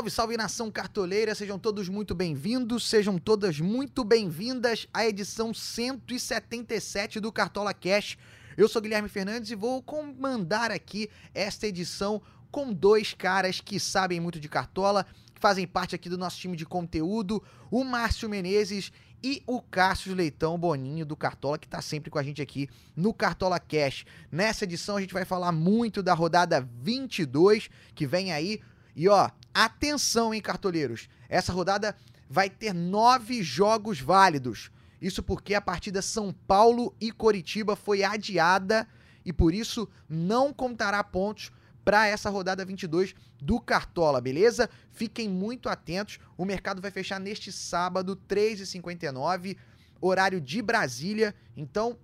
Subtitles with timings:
[0.00, 7.20] Salve, salve nação cartoleira, sejam todos muito bem-vindos, sejam todas muito bem-vindas à edição 177
[7.20, 8.16] do Cartola Cash.
[8.56, 14.20] Eu sou Guilherme Fernandes e vou comandar aqui esta edição com dois caras que sabem
[14.20, 18.90] muito de cartola, que fazem parte aqui do nosso time de conteúdo, o Márcio Menezes
[19.22, 23.12] e o Cássio Leitão Boninho do Cartola, que está sempre com a gente aqui no
[23.12, 24.06] Cartola Cash.
[24.32, 28.62] Nessa edição a gente vai falar muito da rodada 22, que vem aí.
[28.94, 31.08] E ó, Atenção, hein, cartoleiros?
[31.28, 31.96] Essa rodada
[32.28, 34.70] vai ter nove jogos válidos.
[35.02, 38.86] Isso porque a partida São Paulo e Coritiba foi adiada
[39.24, 41.50] e por isso não contará pontos
[41.84, 44.70] para essa rodada 22 do Cartola, beleza?
[44.92, 46.18] Fiquem muito atentos.
[46.36, 49.56] O mercado vai fechar neste sábado, 3h59,
[50.00, 51.34] horário de Brasília.
[51.56, 51.98] Então,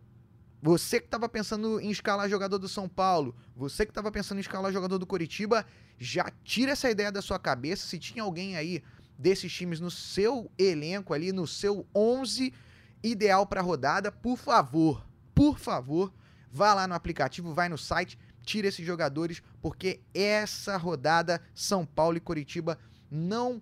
[0.60, 4.41] você que estava pensando em escalar jogador do São Paulo, você que estava pensando em
[4.41, 5.64] escalar jogador do Coritiba,
[5.98, 7.86] já tira essa ideia da sua cabeça.
[7.86, 8.83] Se tinha alguém aí
[9.19, 12.53] desses times no seu elenco ali, no seu 11
[13.03, 16.12] ideal para rodada, por favor, por favor,
[16.50, 22.16] vá lá no aplicativo, vai no site, tira esses jogadores, porque essa rodada São Paulo
[22.16, 22.78] e Coritiba
[23.10, 23.60] não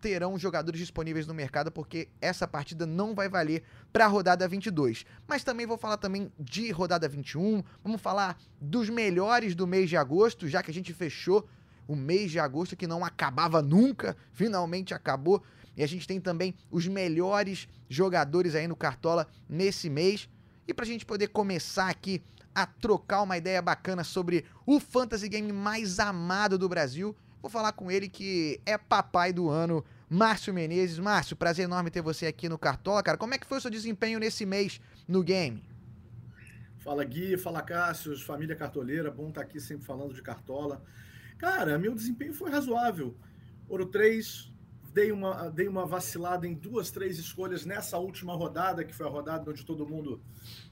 [0.00, 5.04] terão jogadores disponíveis no mercado, porque essa partida não vai valer para a rodada 22.
[5.26, 9.96] Mas também vou falar também de rodada 21, vamos falar dos melhores do mês de
[9.96, 11.48] agosto, já que a gente fechou
[11.86, 15.42] o mês de agosto que não acabava nunca, finalmente acabou.
[15.76, 20.28] E a gente tem também os melhores jogadores aí no Cartola nesse mês.
[20.66, 22.22] E para a gente poder começar aqui
[22.54, 27.72] a trocar uma ideia bacana sobre o fantasy game mais amado do Brasil, Vou falar
[27.72, 30.98] com ele que é papai do ano, Márcio Menezes.
[30.98, 33.16] Márcio, prazer enorme ter você aqui no Cartola, cara.
[33.16, 35.62] Como é que foi o seu desempenho nesse mês no game?
[36.78, 40.82] Fala Gui, fala Cássio, família cartoleira, bom estar aqui sempre falando de Cartola.
[41.36, 43.16] Cara, meu desempenho foi razoável.
[43.68, 44.50] Ouro 3,
[44.92, 49.10] dei uma, dei uma vacilada em duas, três escolhas nessa última rodada, que foi a
[49.10, 50.20] rodada onde todo mundo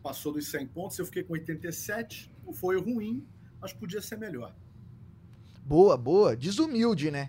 [0.03, 0.99] passou dos 100 pontos.
[0.99, 3.25] Eu fiquei com 87, não foi ruim,
[3.60, 4.55] mas podia ser melhor.
[5.66, 6.37] Boa, boa.
[6.37, 7.28] Desumilde, né?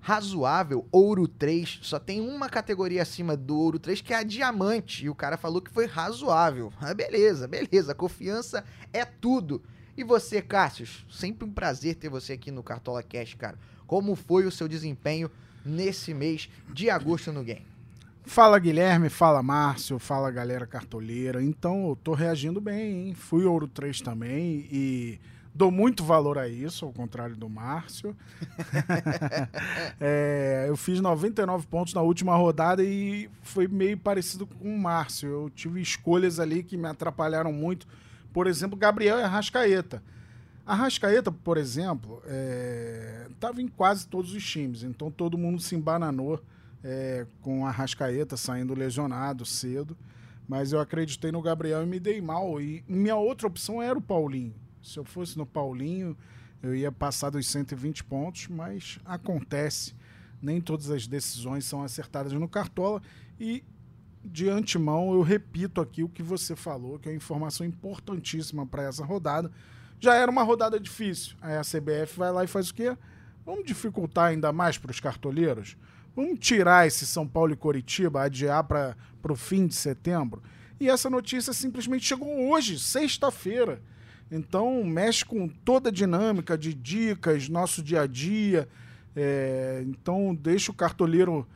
[0.00, 1.80] Razoável, ouro 3.
[1.82, 5.04] Só tem uma categoria acima do ouro 3 que é a diamante.
[5.04, 6.72] E o cara falou que foi razoável.
[6.80, 7.96] Ah, beleza, beleza.
[7.96, 9.60] Confiança é tudo.
[9.96, 10.86] E você, Cássio?
[11.10, 13.58] Sempre um prazer ter você aqui no Cartola Cash, cara.
[13.88, 15.28] Como foi o seu desempenho
[15.66, 17.66] nesse mês de agosto no game?
[18.24, 21.42] Fala Guilherme, fala Márcio, fala galera cartoleira.
[21.42, 23.14] Então eu tô reagindo bem, hein?
[23.14, 25.18] Fui ouro 3 também e
[25.54, 28.16] Dou muito valor a isso, ao contrário do Márcio.
[30.00, 35.28] é, eu fiz 99 pontos na última rodada e foi meio parecido com o Márcio.
[35.28, 37.86] Eu tive escolhas ali que me atrapalharam muito.
[38.32, 40.02] Por exemplo, Gabriel e Arrascaeta.
[40.64, 42.22] Arrascaeta, por exemplo,
[43.30, 46.42] estava é, em quase todos os times, então todo mundo se embananou
[46.82, 49.94] é, com a Arrascaeta saindo lesionado cedo.
[50.48, 52.60] Mas eu acreditei no Gabriel e me dei mal.
[52.60, 54.61] E minha outra opção era o Paulinho.
[54.82, 56.16] Se eu fosse no Paulinho,
[56.62, 59.94] eu ia passar dos 120 pontos, mas acontece.
[60.40, 63.02] Nem todas as decisões são acertadas no Cartola.
[63.38, 63.64] E,
[64.24, 68.82] de antemão, eu repito aqui o que você falou, que é uma informação importantíssima para
[68.82, 69.50] essa rodada.
[70.00, 71.36] Já era uma rodada difícil.
[71.40, 72.96] Aí a CBF vai lá e faz o quê?
[73.44, 75.76] Vamos dificultar ainda mais para os cartoleiros?
[76.14, 78.96] Vamos tirar esse São Paulo e Coritiba, adiar para
[79.28, 80.42] o fim de setembro?
[80.78, 83.80] E essa notícia simplesmente chegou hoje, sexta-feira.
[84.34, 88.66] Então, mexe com toda a dinâmica de dicas, nosso dia a dia.
[89.14, 91.46] É, então, deixa o cartoleiro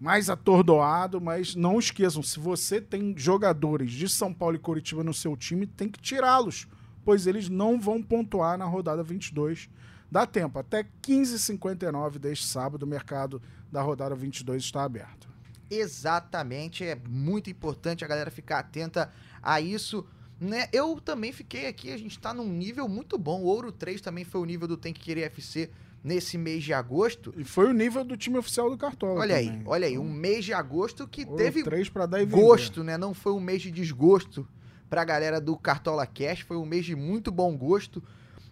[0.00, 5.12] mais atordoado, mas não esqueçam, se você tem jogadores de São Paulo e Curitiba no
[5.12, 6.68] seu time, tem que tirá-los,
[7.04, 9.68] pois eles não vão pontuar na rodada 22.
[10.08, 13.42] Dá tempo, até 15h59 deste sábado, o mercado
[13.72, 15.28] da rodada 22 está aberto.
[15.68, 19.10] Exatamente, é muito importante a galera ficar atenta
[19.42, 20.06] a isso.
[20.40, 20.68] Né?
[20.72, 23.42] Eu também fiquei aqui, a gente tá num nível muito bom.
[23.42, 25.70] O Ouro 3 também foi o nível do Tem que Querer FC
[26.02, 27.34] nesse mês de agosto.
[27.36, 29.20] E foi o nível do time oficial do Cartola.
[29.20, 29.50] Olha também.
[29.50, 32.26] aí, olha aí, um então, mês de agosto que Ouro teve 3 pra dar e
[32.26, 32.96] gosto, né?
[32.96, 34.48] Não foi um mês de desgosto
[34.88, 38.02] pra galera do Cartola Cash, foi um mês de muito bom gosto.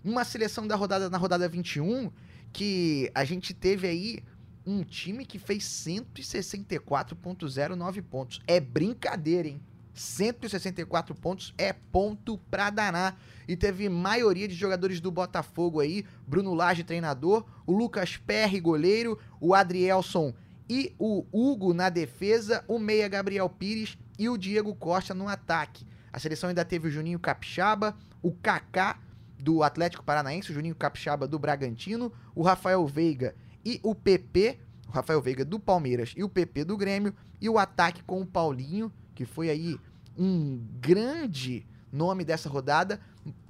[0.04, 2.10] Uma seleção da rodada na rodada 21
[2.52, 4.22] que a gente teve aí
[4.64, 8.40] um time que fez 164.09 pontos.
[8.46, 9.60] É brincadeira, hein?
[10.00, 13.18] 164 pontos é ponto pra danar.
[13.46, 19.18] E teve maioria de jogadores do Botafogo aí, Bruno Lage, treinador, o Lucas Perry, goleiro,
[19.40, 20.34] o Adrielson
[20.68, 25.86] e o Hugo na defesa, o meia Gabriel Pires e o Diego Costa no ataque.
[26.12, 28.98] A seleção ainda teve o Juninho Capixaba, o Kaká
[29.38, 33.34] do Atlético Paranaense, o Juninho Capixaba do Bragantino, o Rafael Veiga
[33.64, 34.58] e o PP,
[34.88, 38.26] o Rafael Veiga do Palmeiras e o PP do Grêmio, e o ataque com o
[38.26, 39.78] Paulinho, que foi aí
[40.18, 43.00] um grande nome dessa rodada,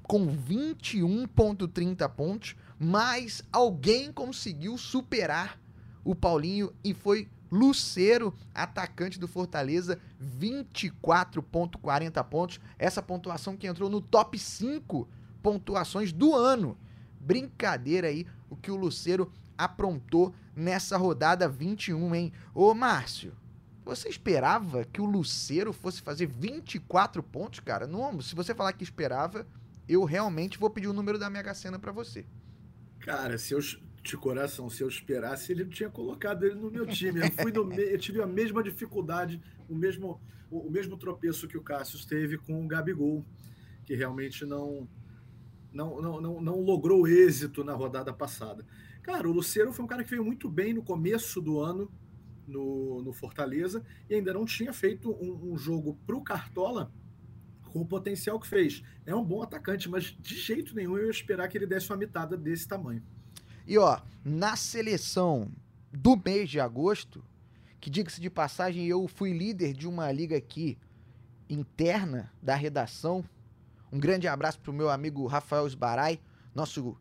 [0.02, 5.58] com 21,30 pontos, mas alguém conseguiu superar
[6.04, 12.60] o Paulinho e foi Luceiro, atacante do Fortaleza, 24,40 pontos.
[12.78, 15.08] Essa pontuação que entrou no top 5
[15.42, 16.76] pontuações do ano.
[17.20, 22.32] Brincadeira aí o que o Luceiro aprontou nessa rodada 21, hein?
[22.54, 23.32] Ô Márcio,
[23.88, 27.86] você esperava que o Luceiro fosse fazer 24 pontos, cara?
[27.86, 29.46] Não, se você falar que esperava,
[29.88, 32.26] eu realmente vou pedir o número da Mega Sena para você.
[33.00, 33.60] Cara, se eu
[34.02, 37.20] de coração, se eu esperasse, ele tinha colocado ele no meu time.
[37.20, 40.20] Eu fui eu tive a mesma dificuldade, o mesmo
[40.50, 43.24] o, mesmo tropeço que o Cássio teve com o Gabigol,
[43.84, 44.86] que realmente não
[45.72, 48.66] não, não, não, não logrou êxito na rodada passada.
[49.02, 51.90] Cara, o Luceiro foi um cara que veio muito bem no começo do ano
[52.48, 56.90] no, no Fortaleza e ainda não tinha feito um, um jogo para o Cartola
[57.68, 58.82] com o potencial que fez.
[59.06, 61.96] É um bom atacante, mas de jeito nenhum eu ia esperar que ele desse uma
[61.96, 63.02] mitada desse tamanho.
[63.66, 65.50] E ó, na seleção
[65.92, 67.22] do mês de agosto,
[67.80, 70.78] que diga-se de passagem, eu fui líder de uma liga aqui
[71.48, 73.24] interna da redação.
[73.92, 76.20] Um grande abraço pro meu amigo Rafael Esbarai,
[76.54, 76.96] nosso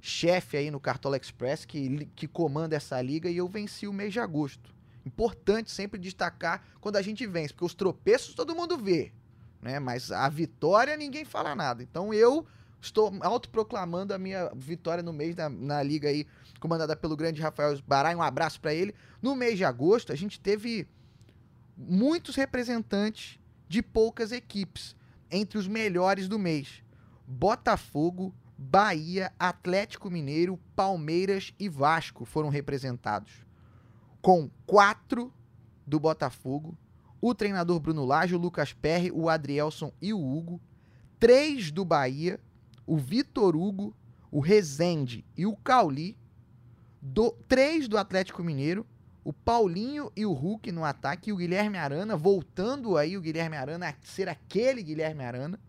[0.00, 4.12] chefe aí no Cartola Express, que, que comanda essa liga, e eu venci o mês
[4.12, 4.74] de agosto.
[5.04, 9.12] Importante sempre destacar quando a gente vence, porque os tropeços todo mundo vê,
[9.60, 9.78] né?
[9.78, 11.82] Mas a vitória ninguém fala nada.
[11.82, 12.46] Então eu
[12.82, 16.26] Estou autoproclamando a minha vitória no mês na, na liga aí,
[16.58, 18.12] comandada pelo grande Rafael Barai.
[18.16, 18.92] Um abraço para ele.
[19.22, 20.88] No mês de agosto, a gente teve
[21.76, 23.38] muitos representantes
[23.68, 24.96] de poucas equipes
[25.30, 26.82] entre os melhores do mês:
[27.24, 33.30] Botafogo, Bahia, Atlético Mineiro, Palmeiras e Vasco foram representados.
[34.22, 35.30] Com quatro
[35.86, 36.78] do Botafogo,
[37.20, 40.58] o treinador Bruno Lage, o Lucas Perry, o Adrielson e o Hugo,
[41.20, 42.40] três do Bahia,
[42.86, 43.94] o Vitor Hugo,
[44.30, 46.16] o Rezende e o Cauli,
[47.00, 48.86] do, três do Atlético Mineiro,
[49.24, 53.56] o Paulinho e o Hulk no ataque, e o Guilherme Arana, voltando aí o Guilherme
[53.56, 55.60] Arana a ser aquele Guilherme Arana,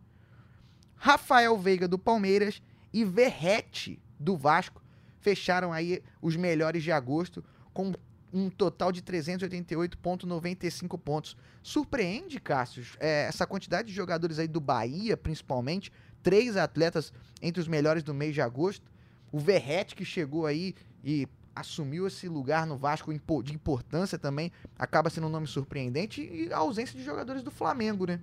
[0.95, 2.61] Rafael Veiga do Palmeiras
[2.93, 4.81] e Verrete do Vasco
[5.19, 7.93] fecharam aí os melhores de agosto com
[8.33, 11.37] um total de 388,95 pontos.
[11.61, 15.91] Surpreende, Cássio, é, essa quantidade de jogadores aí do Bahia, principalmente,
[16.23, 18.91] três atletas entre os melhores do mês de agosto.
[19.31, 23.13] O Verrete, que chegou aí e assumiu esse lugar no Vasco
[23.43, 26.21] de importância também, acaba sendo um nome surpreendente.
[26.21, 28.19] E a ausência de jogadores do Flamengo, né?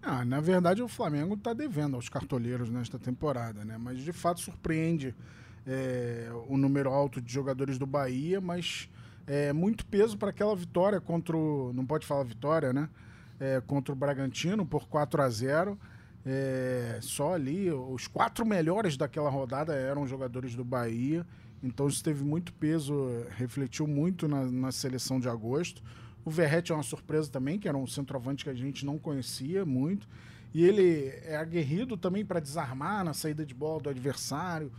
[0.00, 3.78] Ah, na verdade, o Flamengo está devendo aos cartoleiros nesta temporada, né?
[3.78, 5.14] Mas de fato surpreende
[5.66, 8.88] é, o número alto de jogadores do Bahia, mas
[9.26, 11.72] é muito peso para aquela vitória contra o.
[11.72, 12.88] Não pode falar vitória, né?
[13.40, 15.78] É, contra o Bragantino por 4 a 0
[16.26, 21.26] é, só ali, os quatro melhores daquela rodada eram jogadores do Bahia,
[21.62, 22.94] então isso teve muito peso,
[23.36, 25.82] refletiu muito na, na seleção de agosto.
[26.24, 29.66] O Verrete é uma surpresa também, que era um centroavante que a gente não conhecia
[29.66, 30.08] muito.
[30.54, 34.72] E ele é aguerrido também para desarmar na saída de bola do adversário,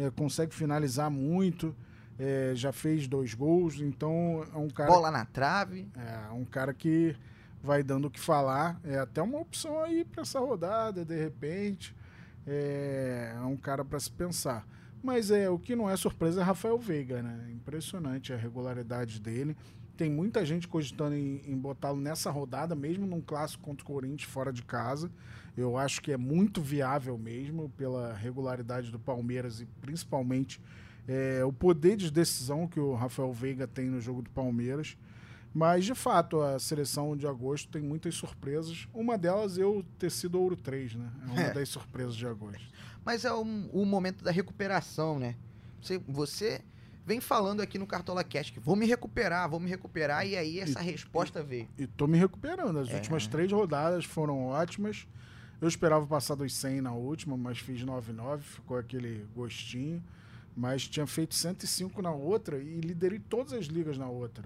[0.00, 1.76] é, consegue finalizar muito,
[2.18, 4.90] é, já fez dois gols, então é um cara.
[4.90, 5.88] Bola na trave.
[5.96, 7.14] É, um cara que
[7.62, 8.80] vai dando o que falar.
[8.82, 11.94] É até uma opção aí para essa rodada, de repente.
[12.46, 14.66] É, é um cara para se pensar.
[15.02, 17.50] Mas é o que não é surpresa é Rafael Veiga, né?
[17.52, 19.56] Impressionante a regularidade dele.
[19.96, 24.30] Tem muita gente cogitando em, em botá-lo nessa rodada, mesmo num clássico contra o Corinthians
[24.30, 25.10] fora de casa.
[25.56, 30.60] Eu acho que é muito viável mesmo pela regularidade do Palmeiras e principalmente
[31.06, 34.96] é, o poder de decisão que o Rafael Veiga tem no jogo do Palmeiras.
[35.52, 38.86] Mas, de fato, a seleção de agosto tem muitas surpresas.
[38.94, 41.10] Uma delas eu ter sido Ouro 3, né?
[41.22, 41.52] É uma é.
[41.52, 42.62] das surpresas de agosto.
[43.04, 45.34] Mas é o, o momento da recuperação, né?
[45.80, 46.62] Você, você
[47.04, 50.60] vem falando aqui no Cartola Cash que vou me recuperar, vou me recuperar, e aí
[50.60, 51.68] essa e, resposta veio.
[51.76, 52.78] E tô me recuperando.
[52.78, 52.94] As é.
[52.94, 55.08] últimas três rodadas foram ótimas.
[55.60, 60.02] Eu esperava passar dos 100 na última, mas fiz 99, ficou aquele gostinho.
[60.56, 64.44] Mas tinha feito 105 na outra e liderei todas as ligas na outra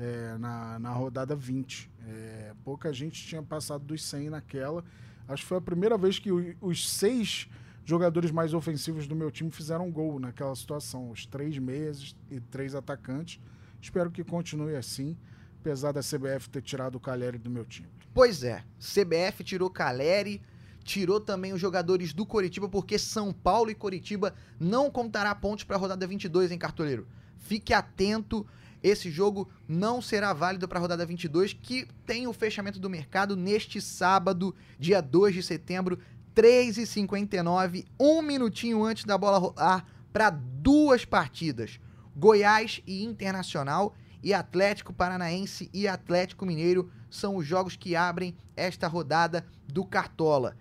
[0.00, 1.90] é, na, na rodada 20.
[2.08, 4.82] É, pouca gente tinha passado dos 100 naquela.
[5.28, 7.48] Acho que foi a primeira vez que os seis
[7.84, 11.10] jogadores mais ofensivos do meu time fizeram gol naquela situação.
[11.10, 13.40] Os três meses e três atacantes.
[13.80, 15.16] Espero que continue assim,
[15.60, 17.88] apesar da CBF ter tirado o Caleri do meu time.
[18.12, 20.42] Pois é, CBF tirou Caleri,
[20.90, 25.76] tirou também os jogadores do Coritiba, porque São Paulo e Coritiba não contará pontos para
[25.76, 27.06] a rodada 22 em Cartoleiro.
[27.38, 28.44] Fique atento,
[28.82, 33.36] esse jogo não será válido para a rodada 22, que tem o fechamento do mercado
[33.36, 35.96] neste sábado, dia 2 de setembro,
[36.34, 41.78] 3h59, um minutinho antes da bola rolar, para duas partidas:
[42.16, 48.88] Goiás e Internacional, e Atlético Paranaense e Atlético Mineiro são os jogos que abrem esta
[48.88, 50.56] rodada do Cartola.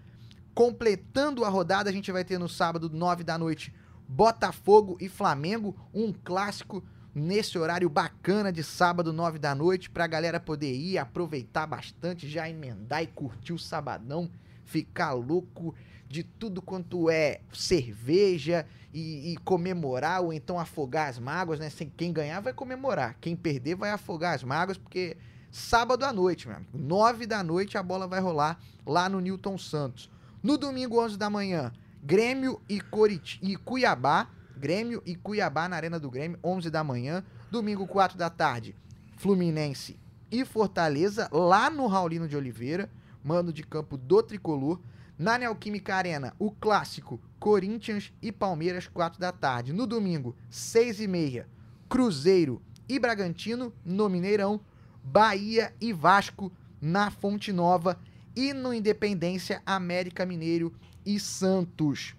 [0.59, 3.73] Completando a rodada, a gente vai ter no sábado, 9 da noite,
[4.05, 6.83] Botafogo e Flamengo, um clássico
[7.15, 12.27] nesse horário bacana de sábado, 9 da noite, para a galera poder ir, aproveitar bastante,
[12.27, 14.29] já emendar e curtir o sabadão,
[14.65, 15.73] ficar louco
[16.09, 21.71] de tudo quanto é cerveja e, e, comemorar, ou então afogar as mágoas, né?
[21.95, 25.15] Quem ganhar vai comemorar, quem perder vai afogar as mágoas, porque
[25.49, 30.18] sábado à noite, mano, 9 da noite a bola vai rolar lá no Newton Santos.
[30.41, 34.29] No domingo, 11 da manhã, Grêmio e, Corit e Cuiabá.
[34.55, 37.23] Grêmio e Cuiabá na Arena do Grêmio, 11 da manhã.
[37.51, 38.75] Domingo, 4 da tarde,
[39.17, 39.99] Fluminense
[40.31, 42.89] e Fortaleza, lá no Raulino de Oliveira,
[43.23, 44.79] mando de campo do Tricolor.
[45.17, 49.73] Na Neoquímica Arena, o clássico Corinthians e Palmeiras, 4 da tarde.
[49.73, 51.49] No domingo, 6 e meia,
[51.89, 54.61] Cruzeiro e Bragantino, no Mineirão.
[55.03, 57.99] Bahia e Vasco, na Fonte Nova
[58.39, 60.73] e no Independência América Mineiro
[61.05, 62.15] e Santos.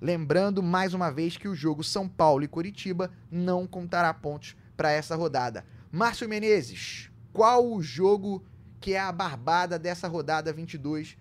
[0.00, 4.92] Lembrando mais uma vez que o jogo São Paulo e Curitiba não contará pontos para
[4.92, 5.66] essa rodada.
[5.90, 8.44] Márcio Menezes, qual o jogo
[8.80, 11.16] que é a barbada dessa rodada 22?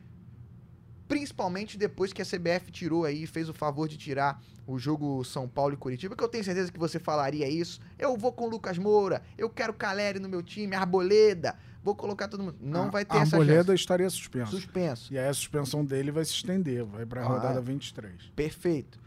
[1.14, 5.48] Principalmente depois que a CBF tirou aí, fez o favor de tirar o jogo São
[5.48, 7.80] Paulo e Curitiba, que eu tenho certeza que você falaria isso.
[8.00, 12.28] Eu vou com o Lucas Moura, eu quero Caleri no meu time, Arboleda, vou colocar
[12.28, 12.58] todo mundo.
[12.60, 14.50] Não a, vai ter essa Arboleda estaria suspenso.
[14.54, 15.14] Suspenso.
[15.14, 18.32] E aí a suspensão dele vai se estender, vai para a ah, rodada 23.
[18.36, 19.00] Perfeito.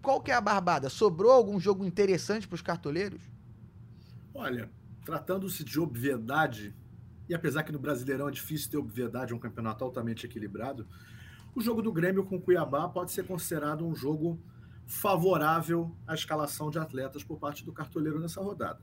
[0.00, 0.88] Qual que é a barbada?
[0.88, 3.20] Sobrou algum jogo interessante para os cartoleiros?
[4.32, 4.70] Olha,
[5.04, 6.72] tratando-se de obviedade,
[7.28, 10.86] e apesar que no Brasileirão é difícil ter obviedade, é um campeonato altamente equilibrado,
[11.54, 14.40] o jogo do Grêmio com o Cuiabá pode ser considerado um jogo
[14.86, 18.80] favorável à escalação de atletas por parte do cartoleiro nessa rodada.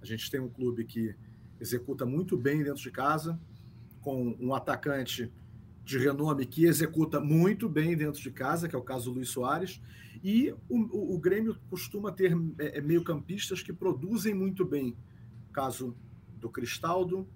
[0.00, 1.14] A gente tem um clube que
[1.60, 3.38] executa muito bem dentro de casa,
[4.00, 5.30] com um atacante
[5.84, 9.28] de renome que executa muito bem dentro de casa, que é o caso do Luiz
[9.28, 9.80] Soares,
[10.22, 14.96] e o, o, Grêmio costuma ter é, é, meio-campistas que produzem muito bem.
[15.52, 15.96] Caso
[16.38, 17.26] do Cristaldo,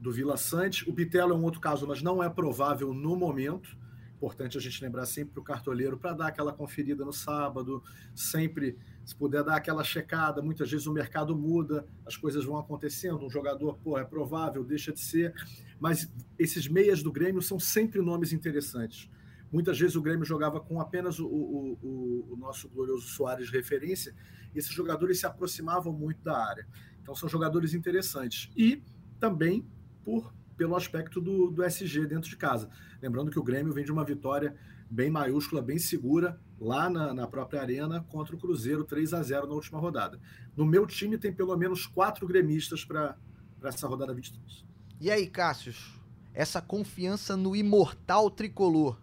[0.00, 0.88] do Vila Sante.
[0.88, 3.76] O Pitelo é um outro caso, mas não é provável no momento.
[4.22, 7.82] Importante a gente lembrar sempre o cartoleiro para dar aquela conferida no sábado,
[8.14, 13.26] sempre se puder dar aquela checada, muitas vezes o mercado muda, as coisas vão acontecendo,
[13.26, 15.34] um jogador, pô, é provável, deixa de ser,
[15.80, 19.10] mas esses meias do Grêmio são sempre nomes interessantes.
[19.50, 23.56] Muitas vezes o Grêmio jogava com apenas o, o, o, o nosso glorioso Soares de
[23.56, 24.14] referência,
[24.54, 26.64] e esses jogadores se aproximavam muito da área.
[27.02, 28.52] Então são jogadores interessantes.
[28.56, 28.84] E
[29.18, 29.66] também
[30.04, 32.70] por pelo aspecto do, do SG dentro de casa.
[33.02, 34.54] Lembrando que o Grêmio vem de uma vitória
[34.88, 39.48] bem maiúscula, bem segura, lá na, na, própria arena contra o Cruzeiro 3 a 0
[39.48, 40.20] na última rodada.
[40.56, 43.16] No meu time tem pelo menos quatro gremistas para
[43.64, 44.64] essa rodada 23.
[45.00, 45.74] E aí, Cássio,
[46.32, 49.00] essa confiança no imortal tricolor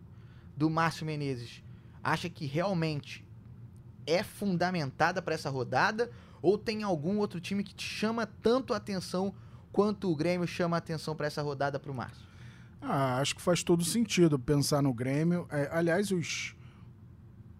[0.55, 1.61] do Márcio Menezes,
[2.01, 3.27] acha que realmente
[4.07, 6.09] é fundamentada para essa rodada
[6.41, 9.35] ou tem algum outro time que te chama tanto a atenção
[9.71, 12.27] quanto o Grêmio chama a atenção para essa rodada para o Márcio?
[12.81, 15.47] Ah, acho que faz todo sentido pensar no Grêmio.
[15.51, 16.55] É, aliás, os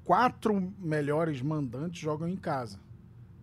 [0.04, 2.80] quatro melhores mandantes jogam em casa.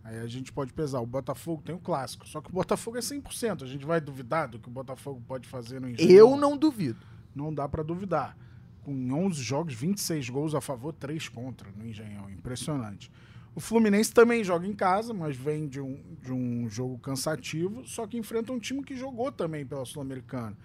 [0.03, 1.01] Aí a gente pode pesar.
[1.01, 3.63] O Botafogo tem o clássico, só que o Botafogo é 100%.
[3.63, 6.11] A gente vai duvidar do que o Botafogo pode fazer no Engenhão?
[6.11, 6.99] Eu não duvido.
[7.35, 8.37] Não dá para duvidar.
[8.83, 12.29] Com 11 jogos, 26 gols a favor, 3 contra no Engenhão.
[12.29, 13.11] Impressionante.
[13.57, 18.05] O Fluminense também joga em casa, mas vem de um, de um jogo cansativo, só
[18.05, 20.55] que enfrenta um time que jogou também pela Sul-Americana.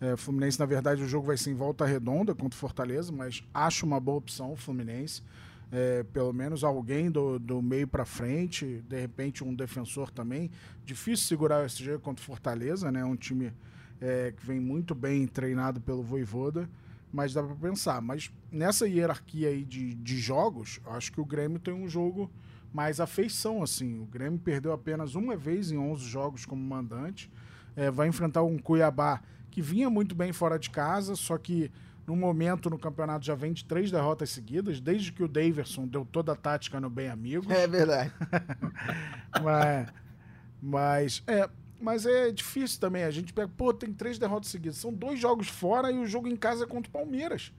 [0.00, 3.10] É, o Fluminense, na verdade, o jogo vai ser em volta redonda contra o Fortaleza,
[3.10, 5.24] mas acho uma boa opção o Fluminense.
[5.72, 10.48] É, pelo menos alguém do, do meio para frente, de repente um defensor também.
[10.84, 13.04] Difícil segurar o SG contra o Fortaleza, né?
[13.04, 13.52] Um time
[14.00, 16.70] é, que vem muito bem treinado pelo Voivoda
[17.16, 18.02] mas dá para pensar.
[18.02, 22.30] Mas nessa hierarquia aí de, de jogos, acho que o Grêmio tem um jogo
[22.70, 23.98] mais afeição, assim.
[23.98, 27.32] O Grêmio perdeu apenas uma vez em 11 jogos como mandante.
[27.74, 31.72] É, vai enfrentar um Cuiabá que vinha muito bem fora de casa, só que
[32.06, 36.04] no momento no campeonato já vem de três derrotas seguidas, desde que o Daverson deu
[36.04, 37.50] toda a tática no Bem Amigos.
[37.50, 38.12] É verdade.
[39.42, 39.88] mas,
[40.60, 41.48] mas é,
[41.80, 43.04] mas é difícil também.
[43.04, 44.76] A gente pega, pô, tem três derrotas seguidas.
[44.76, 47.52] São dois jogos fora e o jogo em casa é contra o Palmeiras.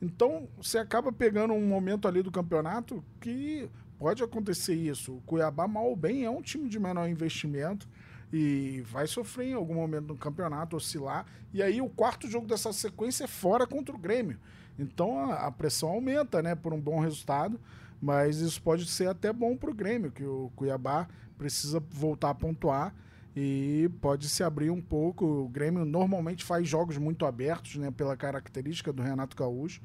[0.00, 5.16] Então, você acaba pegando um momento ali do campeonato que pode acontecer isso.
[5.16, 7.88] O Cuiabá, mal ou bem, é um time de menor investimento
[8.32, 11.24] e vai sofrer em algum momento no campeonato, oscilar.
[11.52, 14.38] E aí o quarto jogo dessa sequência é fora contra o Grêmio.
[14.78, 17.60] Então a, a pressão aumenta, né, por um bom resultado,
[18.02, 22.34] mas isso pode ser até bom para o Grêmio, que o Cuiabá precisa voltar a
[22.34, 22.94] pontuar
[23.36, 25.24] e pode se abrir um pouco.
[25.24, 29.80] O Grêmio normalmente faz jogos muito abertos, né, pela característica do Renato Gaúcho.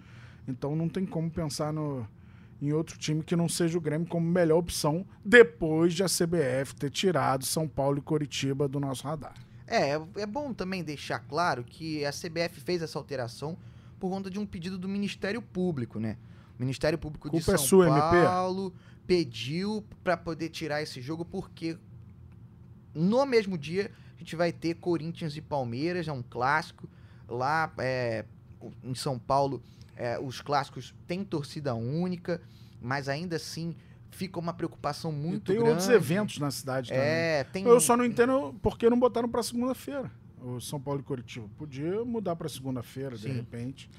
[0.47, 2.07] Então não tem como pensar no,
[2.61, 6.75] em outro time que não seja o Grêmio como melhor opção depois de a CBF
[6.75, 9.35] ter tirado São Paulo e Coritiba do nosso radar.
[9.65, 13.57] É, é bom também deixar claro que a CBF fez essa alteração
[13.99, 16.17] por conta de um pedido do Ministério Público, né?
[16.57, 18.75] O Ministério Público de São é sua, Paulo MP?
[19.05, 21.77] pediu para poder tirar esse jogo porque
[22.93, 26.89] no mesmo dia a gente vai ter Corinthians e Palmeiras, é um clássico
[27.27, 28.25] lá é,
[28.84, 29.62] em São Paulo
[30.00, 32.41] é, os clássicos têm torcida única,
[32.81, 33.75] mas ainda assim
[34.10, 35.72] fica uma preocupação muito e tem grande.
[35.72, 37.03] outros eventos na cidade também.
[37.03, 37.65] É, tem...
[37.65, 40.10] Eu só não entendo por que não botaram para segunda-feira.
[40.41, 41.50] O São Paulo e Curitiba.
[41.58, 43.89] Podia mudar para segunda-feira, de repente.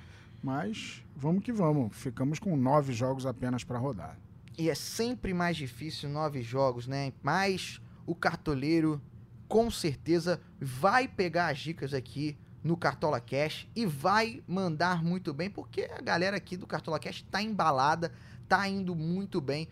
[0.42, 1.94] Mas vamos que vamos.
[1.94, 4.18] Ficamos com nove jogos apenas para rodar.
[4.56, 7.12] E é sempre mais difícil nove jogos, né?
[7.22, 7.78] Mas
[8.10, 9.00] o cartoleiro
[9.46, 15.48] com certeza vai pegar as dicas aqui no Cartola Cash e vai mandar muito bem,
[15.48, 18.12] porque a galera aqui do Cartola Cash tá embalada,
[18.48, 19.68] tá indo muito bem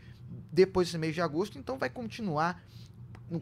[0.52, 2.62] depois desse mês de agosto, então vai continuar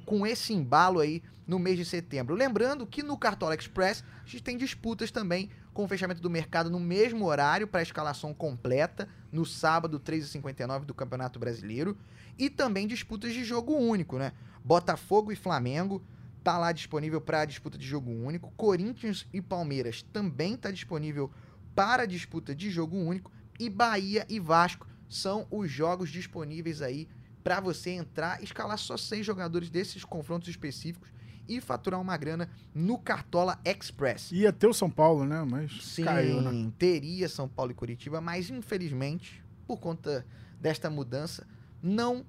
[0.07, 2.35] com esse embalo aí no mês de setembro.
[2.35, 6.71] Lembrando que no Cartola Express a gente tem disputas também com o fechamento do mercado
[6.71, 11.99] no mesmo horário para a escalação completa, no sábado 3h59 do Campeonato Brasileiro,
[12.39, 14.33] e também disputas de jogo único, né?
[14.67, 16.03] Botafogo e Flamengo
[16.43, 18.53] tá lá disponível para a disputa de jogo único.
[18.57, 21.31] Corinthians e Palmeiras também está disponível
[21.73, 23.31] para a disputa de jogo único.
[23.61, 27.09] E Bahia e Vasco são os jogos disponíveis aí
[27.45, 31.13] para você entrar, escalar só seis jogadores desses confrontos específicos
[31.49, 34.33] e faturar uma grana no Cartola Express.
[34.33, 35.47] Ia ter o São Paulo, né?
[35.49, 36.73] Mas Sim, caiu, né?
[36.77, 40.27] teria São Paulo e Curitiba, mas infelizmente, por conta
[40.61, 41.47] desta mudança,
[41.81, 42.27] não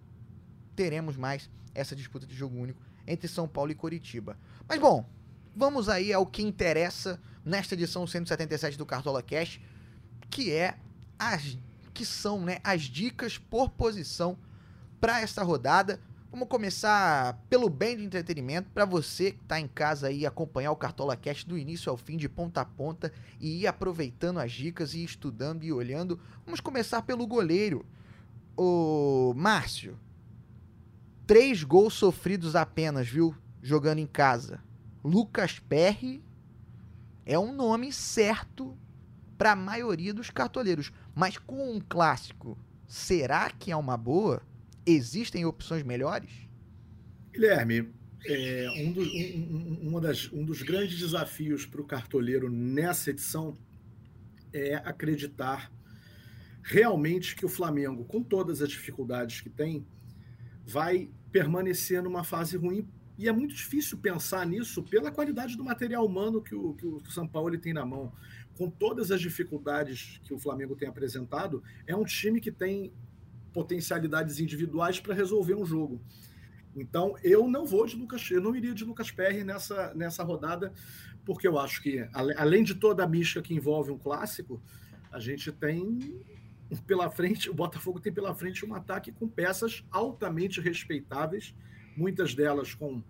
[0.75, 4.37] teremos mais essa disputa de jogo único entre São Paulo e Coritiba.
[4.67, 5.07] Mas bom,
[5.55, 9.61] vamos aí ao que interessa nesta edição 177 do Cartola Cash,
[10.29, 10.77] que é
[11.17, 11.57] as
[11.93, 14.37] que são, né, as dicas por posição
[14.99, 15.99] para esta rodada.
[16.29, 20.75] Vamos começar pelo bem de entretenimento para você que está em casa aí acompanhar o
[20.75, 24.93] Cartola Cash do início ao fim, de ponta a ponta e ir aproveitando as dicas
[24.93, 26.19] e estudando e olhando.
[26.45, 27.85] Vamos começar pelo goleiro.
[28.55, 29.97] O Márcio,
[31.27, 33.35] Três gols sofridos apenas, viu?
[33.61, 34.63] Jogando em casa.
[35.03, 36.23] Lucas Perry
[37.25, 38.77] é um nome certo
[39.37, 40.89] para a maioria dos cartoleiros.
[41.13, 44.41] Mas com um clássico, será que é uma boa?
[44.85, 46.31] Existem opções melhores?
[47.33, 47.93] Guilherme,
[48.25, 53.57] é, um, do, um, uma das, um dos grandes desafios para o cartoleiro nessa edição
[54.53, 55.69] é acreditar
[56.63, 59.85] realmente que o Flamengo, com todas as dificuldades que tem,
[60.65, 62.87] vai permanecer numa fase ruim.
[63.17, 67.01] E é muito difícil pensar nisso pela qualidade do material humano que o, que o
[67.09, 68.13] São Paulo tem na mão.
[68.55, 72.93] Com todas as dificuldades que o Flamengo tem apresentado, é um time que tem
[73.53, 75.99] potencialidades individuais para resolver um jogo.
[76.75, 80.71] Então, eu não vou de Lucas, eu não iria de Lucas Perry nessa, nessa rodada,
[81.25, 84.61] porque eu acho que, além de toda a mística que envolve um clássico,
[85.11, 86.21] a gente tem
[86.85, 91.55] pela frente, o Botafogo tem pela frente um ataque com peças altamente respeitáveis,
[91.95, 93.01] muitas delas com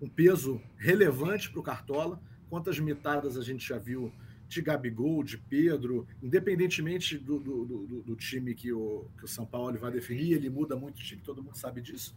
[0.00, 2.20] um peso relevante para o Cartola.
[2.48, 4.12] Quantas mitadas a gente já viu
[4.48, 9.44] de Gabigol, de Pedro, independentemente do, do, do, do time que o, que o São
[9.44, 12.16] Paulo vai definir, ele muda muito o time, todo mundo sabe disso.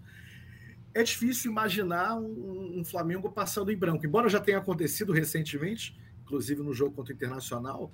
[0.93, 6.61] É difícil imaginar um, um Flamengo passando em branco, embora já tenha acontecido recentemente, inclusive
[6.61, 7.91] no jogo contra o Internacional,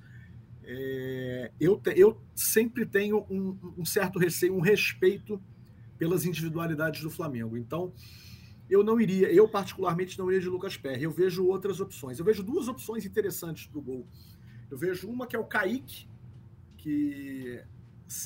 [0.67, 5.41] é, eu, te, eu sempre tenho um, um, certo receio, um respeito
[5.97, 7.55] pelas individualidades do Flamengo.
[7.55, 7.93] Então,
[8.69, 11.03] eu não iria, eu particularmente não iria de Lucas Perry.
[11.03, 12.17] Eu vejo outras opções.
[12.17, 14.07] Eu vejo duas opções interessantes do gol.
[14.69, 16.07] Eu vejo uma que é o Kaique,
[16.77, 17.61] que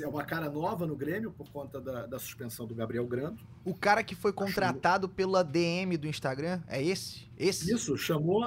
[0.01, 3.41] é uma cara nova no Grêmio por conta da, da suspensão do Gabriel Grando.
[3.65, 5.15] O cara que foi contratado Acho...
[5.15, 7.29] pela DM do Instagram, é esse?
[7.37, 7.73] Esse?
[7.73, 8.45] Isso, chamou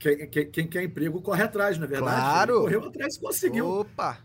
[0.00, 2.16] quem, quem, quem, quer emprego corre atrás, na é verdade.
[2.16, 2.52] Claro.
[2.52, 3.68] Ele correu atrás e conseguiu.
[3.68, 4.18] Opa!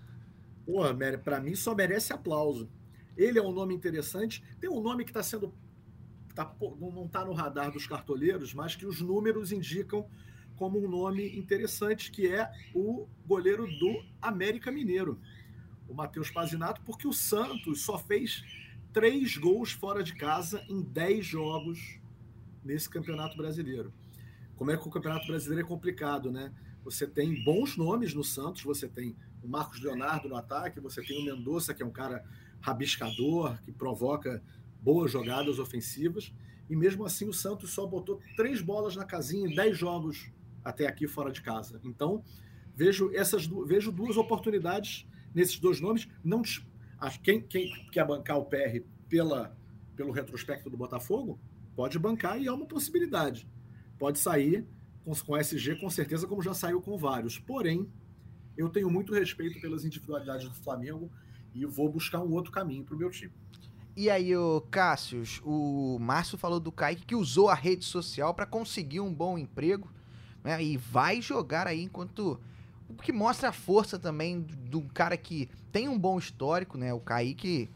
[0.65, 2.69] Porra, para mim só merece aplauso.
[3.17, 4.41] Ele é um nome interessante.
[4.59, 5.53] Tem um nome que está sendo.
[6.33, 10.05] Tá, não está no radar dos cartoleiros, mas que os números indicam
[10.55, 15.19] como um nome interessante, que é o goleiro do América Mineiro,
[15.87, 18.43] o Matheus Pazinato, porque o Santos só fez
[18.93, 21.99] três gols fora de casa em dez jogos
[22.63, 23.93] nesse Campeonato Brasileiro.
[24.55, 26.53] Como é que o Campeonato Brasileiro é complicado, né?
[26.83, 31.19] Você tem bons nomes no Santos, você tem o Marcos Leonardo no ataque, você tem
[31.21, 32.23] o Mendonça, que é um cara
[32.61, 34.41] rabiscador, que provoca
[34.81, 36.33] boas jogadas ofensivas,
[36.69, 40.31] e mesmo assim o Santos só botou três bolas na casinha em dez jogos
[40.63, 41.79] até aqui fora de casa.
[41.83, 42.23] Então,
[42.75, 46.07] vejo essas vejo duas oportunidades nesses dois nomes.
[46.23, 46.41] Não
[47.23, 49.55] quem, quem quer bancar o PR pela,
[49.95, 51.39] pelo retrospecto do Botafogo,
[51.75, 53.47] pode bancar e é uma possibilidade.
[53.97, 54.67] Pode sair
[55.03, 57.37] com, com SG, com certeza, como já saiu com vários.
[57.37, 57.89] Porém,
[58.57, 61.11] eu tenho muito respeito pelas individualidades do Flamengo
[61.53, 63.33] e vou buscar um outro caminho para o meu time.
[63.95, 68.45] E aí, o Cássius, o Márcio falou do Kaique que usou a rede social para
[68.45, 69.89] conseguir um bom emprego
[70.43, 72.39] né, e vai jogar aí enquanto.
[72.87, 76.93] O que mostra a força também do, do cara que tem um bom histórico, né?
[76.93, 77.67] O Kaique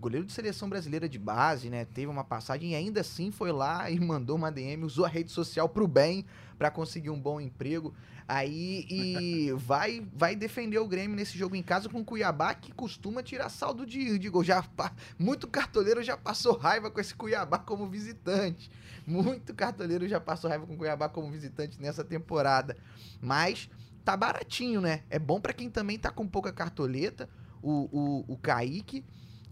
[0.00, 1.84] goleiro de seleção brasileira de base, né?
[1.84, 5.30] Teve uma passagem e ainda assim foi lá e mandou uma DM, usou a rede
[5.30, 6.24] social pro bem
[6.58, 7.94] para conseguir um bom emprego.
[8.26, 12.72] Aí e vai vai defender o Grêmio nesse jogo em casa com o Cuiabá, que
[12.72, 14.42] costuma tirar saldo de, de gol.
[14.42, 14.64] Já,
[15.18, 18.70] muito cartoleiro já passou raiva com esse Cuiabá como visitante.
[19.06, 22.76] Muito cartoleiro já passou raiva com o Cuiabá como visitante nessa temporada.
[23.20, 23.68] Mas
[24.04, 25.02] tá baratinho, né?
[25.10, 27.28] É bom para quem também tá com pouca cartoleta.
[27.62, 29.04] O, o, o Kaique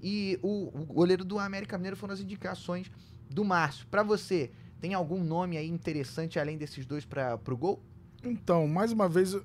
[0.03, 2.91] e o, o goleiro do América Mineiro foram as indicações
[3.31, 3.87] do Márcio.
[3.89, 7.83] Para você, tem algum nome aí interessante além desses dois para o gol?
[8.23, 9.37] Então, mais uma vez,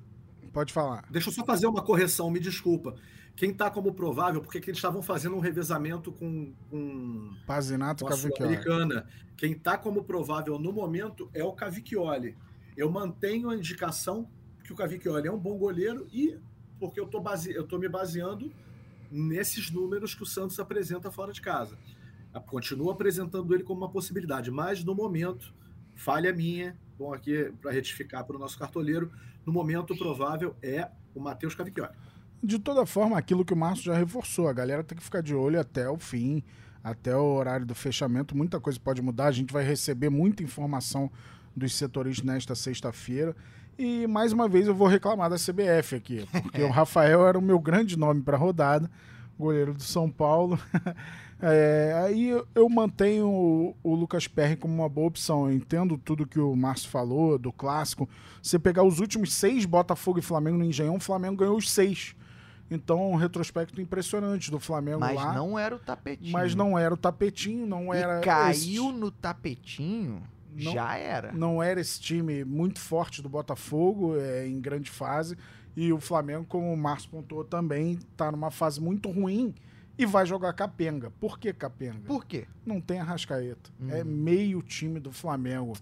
[0.51, 1.05] pode falar.
[1.09, 2.95] Deixa eu só fazer uma correção, me desculpa.
[3.35, 8.15] Quem está como provável, porque eles estavam fazendo um revezamento com, com, Pazinato com a
[8.15, 9.07] Sul-Americana.
[9.35, 12.37] Quem está como provável no momento é o Cavicchioli.
[12.77, 14.29] Eu mantenho a indicação
[14.63, 16.37] que o Cavicchioli é um bom goleiro e
[16.79, 17.51] porque eu estou base...
[17.51, 18.51] eu me baseando
[19.13, 21.77] nesses números que o Santos apresenta fora de casa.
[22.47, 25.53] Continua apresentando ele como uma possibilidade, mas no momento,
[25.93, 29.11] falha minha, bom aqui para retificar para o nosso cartoleiro,
[29.45, 31.93] no momento provável é o Matheus Cavicchioli.
[32.41, 35.35] De toda forma, aquilo que o Márcio já reforçou, a galera tem que ficar de
[35.35, 36.43] olho até o fim,
[36.83, 41.11] até o horário do fechamento, muita coisa pode mudar, a gente vai receber muita informação
[41.55, 43.35] dos setoristas nesta sexta-feira.
[43.77, 47.41] E mais uma vez eu vou reclamar da CBF aqui, porque o Rafael era o
[47.41, 48.89] meu grande nome para rodada,
[49.37, 50.59] goleiro do São Paulo.
[51.41, 55.49] é, aí eu mantenho o, o, Lucas Perry como uma boa opção.
[55.49, 58.07] Eu entendo tudo que o Márcio falou do clássico.
[58.41, 62.15] Você pegar os últimos seis Botafogo e Flamengo no Engenhão, o Flamengo ganhou os seis.
[62.69, 65.25] Então, um retrospecto impressionante do Flamengo mas lá.
[65.25, 66.31] Mas não era o tapetinho.
[66.31, 68.19] Mas não era o tapetinho, não e era.
[68.21, 68.97] Caiu esse...
[68.97, 70.23] no tapetinho
[70.55, 71.31] não, já era.
[71.31, 75.37] Não era esse time muito forte do Botafogo é, em grande fase.
[75.75, 79.53] E o Flamengo, como o Márcio pontuou também, está numa fase muito ruim
[79.97, 81.11] e vai jogar capenga.
[81.19, 82.01] Por que capenga?
[82.05, 82.47] Por quê?
[82.65, 83.71] Não tem Arrascaeta.
[83.79, 83.89] Hum.
[83.89, 85.73] É meio time do Flamengo.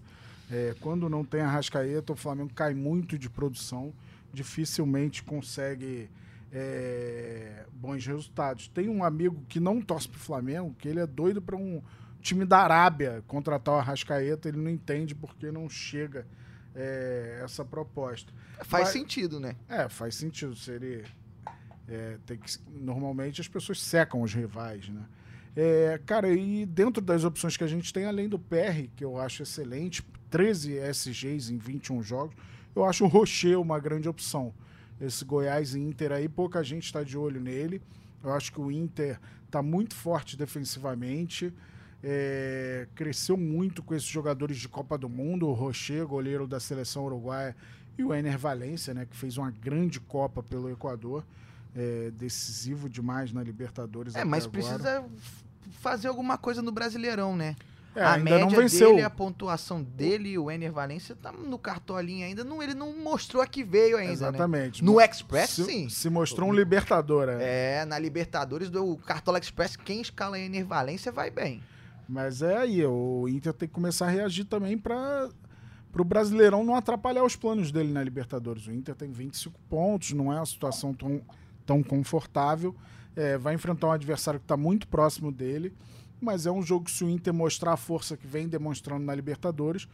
[0.50, 3.92] É, quando não tem Arrascaeta, o Flamengo cai muito de produção,
[4.32, 6.10] dificilmente consegue
[6.52, 8.68] é, bons resultados.
[8.68, 11.82] Tem um amigo que não torce pro Flamengo, que ele é doido para um
[12.22, 16.26] time da Arábia contratar o Arrascaeta, ele não entende porque não chega
[16.74, 18.32] é, essa proposta.
[18.62, 19.56] Faz Mas, sentido, né?
[19.68, 20.54] É, faz sentido.
[20.56, 21.04] Se ele,
[21.88, 25.02] é, tem que, normalmente as pessoas secam os rivais, né?
[25.54, 29.18] É, cara, e dentro das opções que a gente tem, além do PR, que eu
[29.18, 32.34] acho excelente, 13 SGs em 21 jogos,
[32.74, 34.54] eu acho o Rocher uma grande opção.
[34.98, 37.82] Esse Goiás e Inter aí, pouca gente está de olho nele.
[38.24, 41.52] Eu acho que o Inter está muito forte defensivamente.
[42.04, 47.04] É, cresceu muito com esses jogadores de Copa do Mundo, o Rocher, goleiro da seleção
[47.04, 47.54] uruguaia,
[47.96, 51.24] e o Ener Valência, né, que fez uma grande Copa pelo Equador,
[51.76, 54.14] é, decisivo demais na Libertadores.
[54.16, 54.52] É, mas agora.
[54.52, 55.04] precisa
[55.80, 57.56] fazer alguma coisa no Brasileirão, né?
[57.94, 62.42] É, a média dele, a pontuação dele, o Ener Valência tá no cartolinho ainda.
[62.42, 64.08] Não, ele não mostrou a que veio ainda.
[64.08, 64.14] Né?
[64.14, 64.82] Exatamente.
[64.82, 64.90] Né?
[64.90, 65.88] No Express, se, sim.
[65.90, 67.28] Se mostrou um Libertador.
[67.28, 71.62] É, é na Libertadores do Cartola Express, quem escala Ener Valência vai bem.
[72.08, 75.30] Mas é aí, o Inter tem que começar a reagir também para
[75.96, 78.66] o Brasileirão não atrapalhar os planos dele na Libertadores.
[78.66, 81.22] O Inter tem 25 pontos, não é uma situação tão,
[81.64, 82.74] tão confortável.
[83.14, 85.74] É, vai enfrentar um adversário que está muito próximo dele,
[86.20, 89.14] mas é um jogo que, se o Inter mostrar a força que vem demonstrando na
[89.14, 89.86] Libertadores,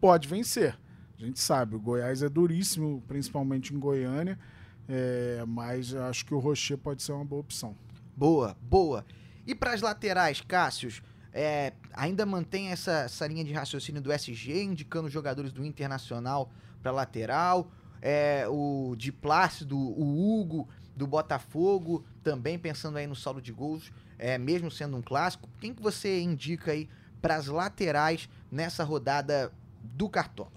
[0.00, 0.78] pode vencer.
[1.18, 4.38] A gente sabe, o Goiás é duríssimo, principalmente em Goiânia,
[4.86, 7.74] é, mas acho que o Rocher pode ser uma boa opção.
[8.14, 9.04] Boa, boa.
[9.46, 11.02] E para as laterais, Cássius?
[11.38, 16.50] É, ainda mantém essa, essa linha de raciocínio do SG, indicando jogadores do Internacional
[16.82, 17.70] para lateral.
[18.00, 23.92] É, o de Plácido, o Hugo do Botafogo, também pensando aí no saldo de gols,
[24.18, 25.46] é, mesmo sendo um clássico.
[25.60, 26.88] Quem que você indica aí
[27.20, 30.52] para as laterais nessa rodada do Cartola?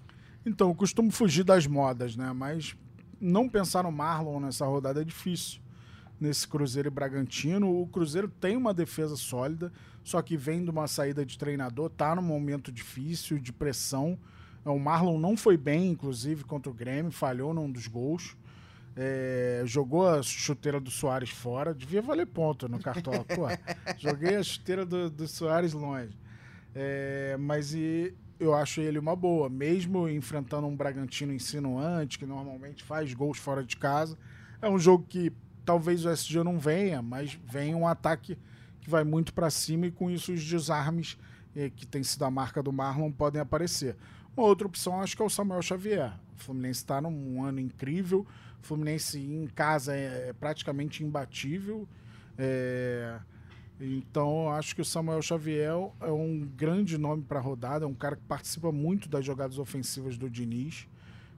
[0.46, 2.32] Então, eu costumo fugir das modas, né?
[2.32, 2.74] Mas
[3.20, 5.60] não pensar no Marlon nessa rodada é difícil.
[6.20, 9.72] Nesse Cruzeiro e Bragantino, o Cruzeiro tem uma defesa sólida,
[10.04, 14.18] só que vem de uma saída de treinador, tá num momento difícil, de pressão.
[14.64, 18.36] O Marlon não foi bem, inclusive, contra o Grêmio, falhou num dos gols.
[18.94, 23.24] É, jogou a chuteira do Soares fora, devia valer ponto no cartola.
[23.34, 23.46] Pô,
[23.96, 26.18] joguei a chuteira do, do Soares longe.
[26.74, 32.82] É, mas e, eu acho ele uma boa, mesmo enfrentando um Bragantino insinuante, que normalmente
[32.82, 34.18] faz gols fora de casa.
[34.60, 35.32] É um jogo que
[35.70, 38.36] talvez o SG não venha, mas vem um ataque
[38.80, 41.16] que vai muito para cima e com isso os desarmes
[41.54, 43.96] eh, que tem sido a marca do Marlon podem aparecer.
[44.36, 46.12] Uma outra opção acho que é o Samuel Xavier.
[46.36, 48.26] O Fluminense está num ano incrível.
[48.60, 51.86] O Fluminense em casa é, é praticamente imbatível.
[52.36, 53.20] É...
[53.80, 57.94] Então, acho que o Samuel Xavier é um grande nome para a rodada, é um
[57.94, 60.88] cara que participa muito das jogadas ofensivas do Diniz.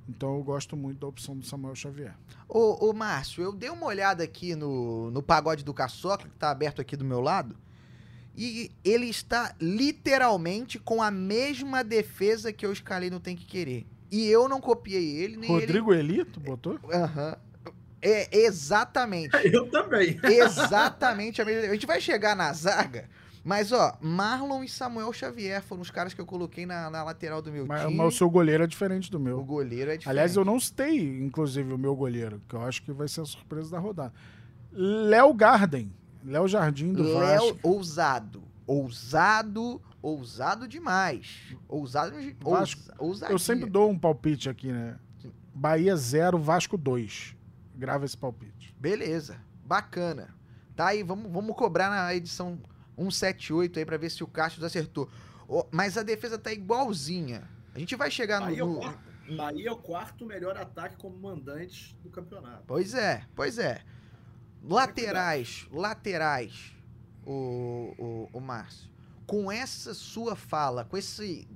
[0.09, 2.15] Então, eu gosto muito da opção do Samuel Xavier.
[2.49, 6.51] Ô, ô Márcio, eu dei uma olhada aqui no, no pagode do Caçoca, que está
[6.51, 7.57] aberto aqui do meu lado,
[8.37, 13.87] e ele está literalmente com a mesma defesa que eu escalei no Tem Que Querer.
[14.11, 16.15] E eu não copiei ele, nem Rodrigo ele...
[16.15, 16.79] Elito botou?
[16.93, 17.29] Aham.
[17.29, 17.53] Uhum.
[18.03, 19.31] É, exatamente.
[19.47, 20.19] Eu também.
[20.25, 21.71] Exatamente a mesma.
[21.71, 23.09] A gente vai chegar na zaga,
[23.45, 27.43] mas ó, Marlon e Samuel Xavier foram os caras que eu coloquei na, na lateral
[27.43, 27.97] do meu mas, time.
[27.97, 29.39] Mas o seu goleiro é diferente do meu.
[29.39, 30.09] O goleiro é diferente.
[30.09, 33.25] Aliás, eu não citei, inclusive, o meu goleiro, que eu acho que vai ser a
[33.25, 34.13] surpresa da rodada.
[34.71, 35.93] Léo Garden.
[36.25, 37.59] Léo Jardim do Léo Vasco.
[37.63, 38.43] ousado.
[38.65, 41.57] Ousado, ousado demais.
[41.69, 42.81] Ousado, Vasco.
[42.97, 43.35] Ousadia.
[43.35, 44.97] Eu sempre dou um palpite aqui, né?
[45.53, 47.37] Bahia 0, Vasco 2.
[47.75, 48.75] Grava esse palpite.
[48.79, 50.29] Beleza, bacana.
[50.77, 52.59] Tá aí, vamos, vamos cobrar na edição
[52.97, 55.09] 178 aí para ver se o Castro acertou.
[55.49, 57.49] Oh, mas a defesa tá igualzinha.
[57.75, 58.83] A gente vai chegar Bahia no.
[58.83, 62.65] É Bahia é o quarto melhor ataque como mandante do campeonato.
[62.67, 63.83] Pois é, pois é.
[64.63, 66.73] Laterais, laterais,
[67.25, 68.91] o, o, o Márcio.
[69.27, 71.49] Com essa sua fala, com esse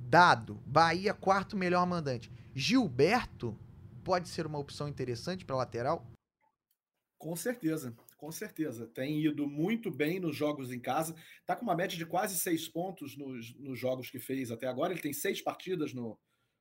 [0.00, 2.30] dado, Bahia quarto melhor mandante.
[2.54, 3.56] Gilberto
[4.04, 6.06] pode ser uma opção interessante para lateral?
[7.18, 8.86] Com certeza, com certeza.
[8.86, 11.16] Tem ido muito bem nos jogos em casa.
[11.40, 14.92] Está com uma média de quase seis pontos nos, nos jogos que fez até agora.
[14.92, 16.18] Ele tem seis partidas no,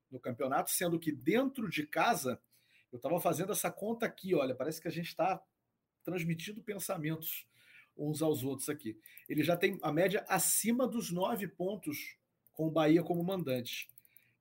[0.09, 2.41] no campeonato, sendo que dentro de casa,
[2.93, 5.43] eu estava fazendo essa conta aqui, olha, parece que a gente está
[6.01, 7.45] transmitindo pensamentos
[7.97, 8.97] uns aos outros aqui.
[9.27, 12.17] Ele já tem a média acima dos nove pontos
[12.53, 13.89] com o Bahia como mandante.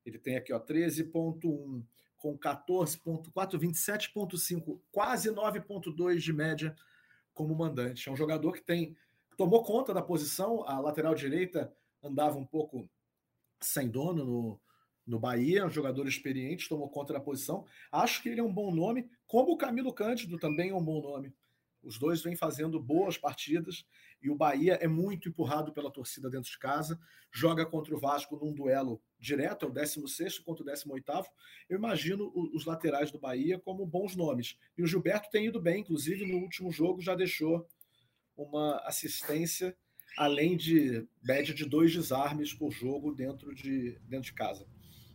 [0.05, 1.83] Ele tem aqui, ó, 13.1,
[2.17, 6.73] com 14,4, 27,5, quase 9,2 de média
[7.33, 8.09] como mandante.
[8.09, 8.95] É um jogador que tem
[9.39, 12.89] tomou conta da posição, a lateral direita andava um pouco
[13.61, 14.61] sem dono no,
[15.07, 17.65] no Bahia, um jogador experiente, tomou conta da posição.
[17.89, 21.01] Acho que ele é um bom nome, como o Camilo Cândido também é um bom
[21.01, 21.33] nome.
[21.81, 23.85] Os dois vêm fazendo boas partidas
[24.21, 26.99] e o Bahia é muito empurrado pela torcida dentro de casa.
[27.31, 31.03] Joga contra o Vasco num duelo direto, é o 16 contra o 18.
[31.69, 34.57] Eu imagino os laterais do Bahia como bons nomes.
[34.77, 37.67] E o Gilberto tem ido bem, inclusive no último jogo já deixou
[38.35, 39.75] uma assistência,
[40.17, 44.65] além de média de dois desarmes por jogo dentro de, dentro de casa.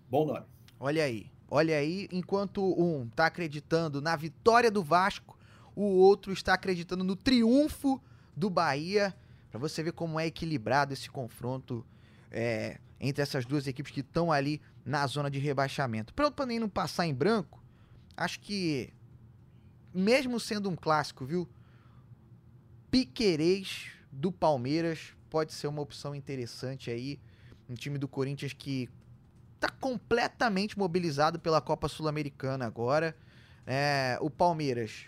[0.08, 0.46] Bom nome.
[0.78, 5.38] Olha aí, olha aí, enquanto um está acreditando na vitória do Vasco
[5.74, 8.00] o outro está acreditando no triunfo
[8.36, 9.14] do Bahia.
[9.50, 11.86] Para você ver como é equilibrado esse confronto
[12.30, 16.12] é, entre essas duas equipes que estão ali na zona de rebaixamento.
[16.12, 17.62] Para também não passar em branco,
[18.16, 18.92] acho que,
[19.92, 21.48] mesmo sendo um clássico, viu?
[22.90, 27.20] Piquerez do Palmeiras pode ser uma opção interessante aí.
[27.68, 28.88] Um time do Corinthians que
[29.54, 33.16] está completamente mobilizado pela Copa Sul-Americana agora.
[33.66, 35.06] É, o Palmeiras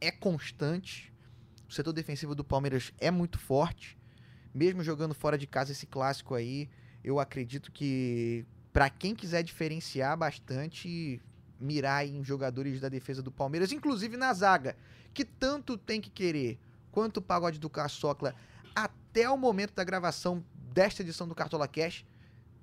[0.00, 1.12] é constante.
[1.68, 3.98] O setor defensivo do Palmeiras é muito forte.
[4.54, 6.68] Mesmo jogando fora de casa esse clássico aí,
[7.04, 11.20] eu acredito que para quem quiser diferenciar bastante,
[11.60, 14.76] mirar em jogadores da defesa do Palmeiras, inclusive na zaga,
[15.12, 16.58] que tanto tem que querer
[16.90, 18.34] quanto o pagode do Caçocla
[18.74, 22.04] até o momento da gravação desta edição do Cartola Cash,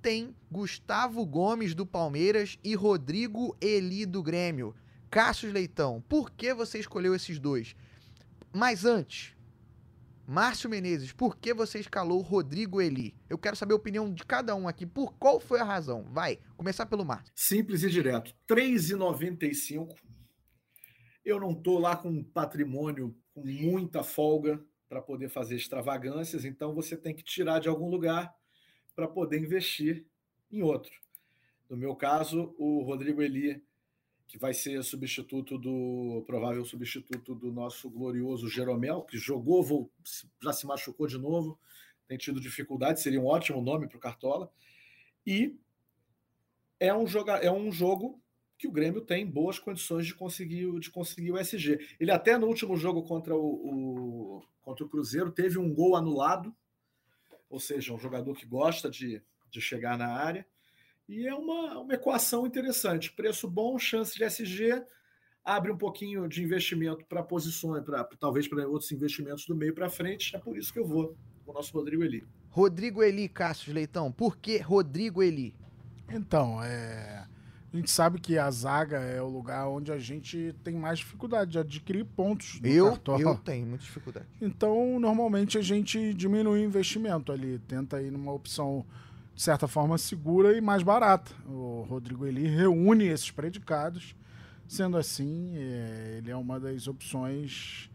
[0.01, 4.75] tem Gustavo Gomes do Palmeiras e Rodrigo Eli do Grêmio.
[5.09, 7.75] Cássio Leitão, por que você escolheu esses dois?
[8.55, 9.35] Mas antes,
[10.25, 13.13] Márcio Menezes, por que você escalou Rodrigo Eli?
[13.29, 14.85] Eu quero saber a opinião de cada um aqui.
[14.85, 16.05] Por qual foi a razão?
[16.05, 17.33] Vai, começar pelo Márcio.
[17.35, 18.33] Simples e direto.
[18.49, 19.93] R$ 3,95.
[21.25, 26.95] Eu não estou lá com patrimônio com muita folga para poder fazer extravagâncias, então você
[26.95, 28.33] tem que tirar de algum lugar
[28.95, 30.07] para poder investir
[30.49, 30.93] em outro.
[31.69, 33.61] No meu caso, o Rodrigo Eli,
[34.27, 39.91] que vai ser substituto do provável substituto do nosso glorioso Jeromel, que jogou,
[40.41, 41.59] já se machucou de novo,
[42.07, 44.51] tem tido dificuldade, seria um ótimo nome para o Cartola.
[45.25, 45.57] E
[46.79, 48.21] é um, joga, é um jogo
[48.57, 51.79] que o Grêmio tem boas condições de conseguir, de conseguir o SG.
[51.99, 56.55] Ele até no último jogo contra o, o, contra o Cruzeiro teve um gol anulado,
[57.49, 60.47] ou seja, um jogador que gosta de, de chegar na área.
[61.07, 63.11] E é uma, uma equação interessante.
[63.11, 64.83] Preço bom, chance de SG,
[65.43, 69.89] abre um pouquinho de investimento para posições, para talvez para outros investimentos do meio para
[69.89, 70.35] frente.
[70.35, 71.15] É por isso que eu vou
[71.45, 72.23] com o nosso Rodrigo Eli.
[72.49, 74.11] Rodrigo Eli, Cássio Leitão.
[74.11, 75.53] Por que Rodrigo Eli?
[76.09, 77.27] Então, é
[77.75, 81.51] a gente sabe que a zaga é o lugar onde a gente tem mais dificuldade
[81.51, 83.21] de adquirir pontos no eu, cartola.
[83.21, 84.25] Eu tenho muita dificuldade.
[84.41, 88.85] Então, normalmente a gente diminui o investimento ali, tenta ir numa opção
[89.35, 91.31] de certa forma segura e mais barata.
[91.45, 94.15] O Rodrigo Eli reúne esses predicados.
[94.67, 97.89] Sendo assim, é, ele é uma das opções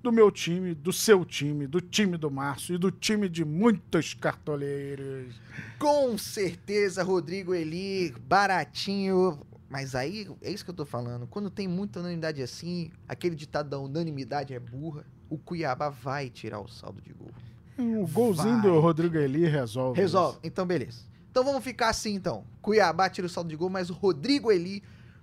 [0.00, 4.12] do meu time, do seu time, do time do Márcio e do time de muitos
[4.12, 5.34] cartoleiros.
[5.78, 9.40] Com certeza, Rodrigo Eli, baratinho.
[9.68, 11.26] Mas aí, é isso que eu tô falando.
[11.26, 16.60] Quando tem muita unanimidade assim, aquele ditado da unanimidade é burra, o Cuiabá vai tirar
[16.60, 17.32] o saldo de gol.
[17.78, 18.70] O golzinho vai.
[18.70, 20.00] do Rodrigo Eli resolve.
[20.00, 20.38] Resolve.
[20.38, 20.40] Isso.
[20.44, 21.00] Então, beleza.
[21.30, 22.44] Então vamos ficar assim, então.
[22.62, 24.82] Cuiabá tira o saldo de gol, mas o Rodrigo Eli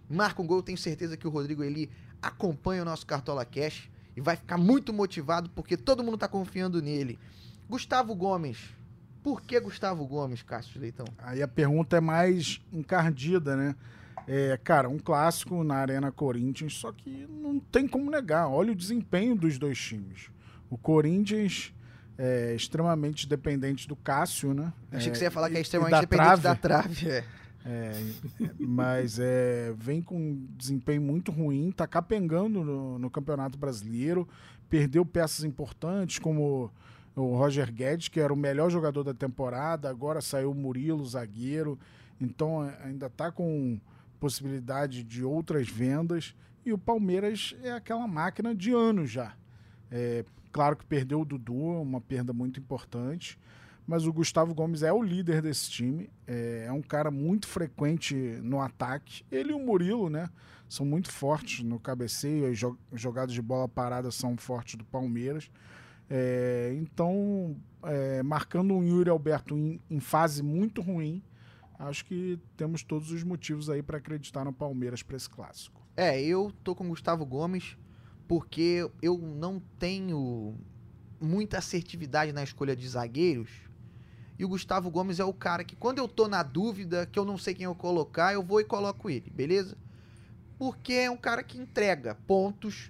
[0.10, 0.62] marca um gol.
[0.62, 1.90] Tenho certeza que o Rodrigo Eli
[2.22, 6.82] acompanha o nosso Cartola Cash e vai ficar muito motivado porque todo mundo está confiando
[6.82, 7.18] nele.
[7.70, 8.58] Gustavo Gomes.
[9.24, 11.06] Por que Gustavo Gomes, Cássio Leitão?
[11.20, 13.76] Aí a pergunta é mais encardida, né?
[14.28, 18.50] É, cara, um clássico na Arena Corinthians, só que não tem como negar.
[18.50, 20.30] Olha o desempenho dos dois times.
[20.70, 21.74] O Corinthians
[22.17, 24.71] é extremamente dependente do Cássio, né?
[24.91, 26.43] Achei é, que você ia falar que é extremamente da dependente trave.
[26.43, 27.10] da trave.
[27.10, 27.24] É.
[27.63, 27.91] É,
[28.58, 34.28] mas é, vem com um desempenho muito ruim, tá capengando no, no, Campeonato Brasileiro,
[34.67, 36.71] perdeu peças importantes como
[37.15, 41.78] o Roger Guedes, que era o melhor jogador da temporada, agora saiu o Murilo, zagueiro,
[42.19, 43.80] então é, ainda tá com
[44.19, 46.36] possibilidade de outras vendas.
[46.63, 49.34] E o Palmeiras é aquela máquina de anos já.
[49.89, 53.40] É, claro que perdeu o Dudu, uma perda muito importante
[53.92, 56.10] mas o Gustavo Gomes é o líder desse time.
[56.28, 59.26] É, é, um cara muito frequente no ataque.
[59.32, 60.30] Ele e o Murilo, né?
[60.70, 62.50] São muito fortes no cabeceio.
[62.50, 62.58] As
[63.00, 65.52] jogadas de bola parada são fortes do Palmeiras.
[66.10, 71.24] É, então, é, marcando um Yuri Alberto em, em, fase muito ruim,
[71.80, 75.82] acho que temos todos os motivos aí para acreditar no Palmeiras para esse clássico.
[75.96, 77.78] É, eu tô com o Gustavo Gomes
[78.32, 80.56] porque eu não tenho
[81.20, 83.50] muita assertividade na escolha de zagueiros
[84.39, 87.26] e o Gustavo Gomes é o cara que, quando eu tô na dúvida, que eu
[87.26, 89.78] não sei quem eu colocar, eu vou e coloco ele, beleza?
[90.58, 92.89] Porque é um cara que entrega pontos,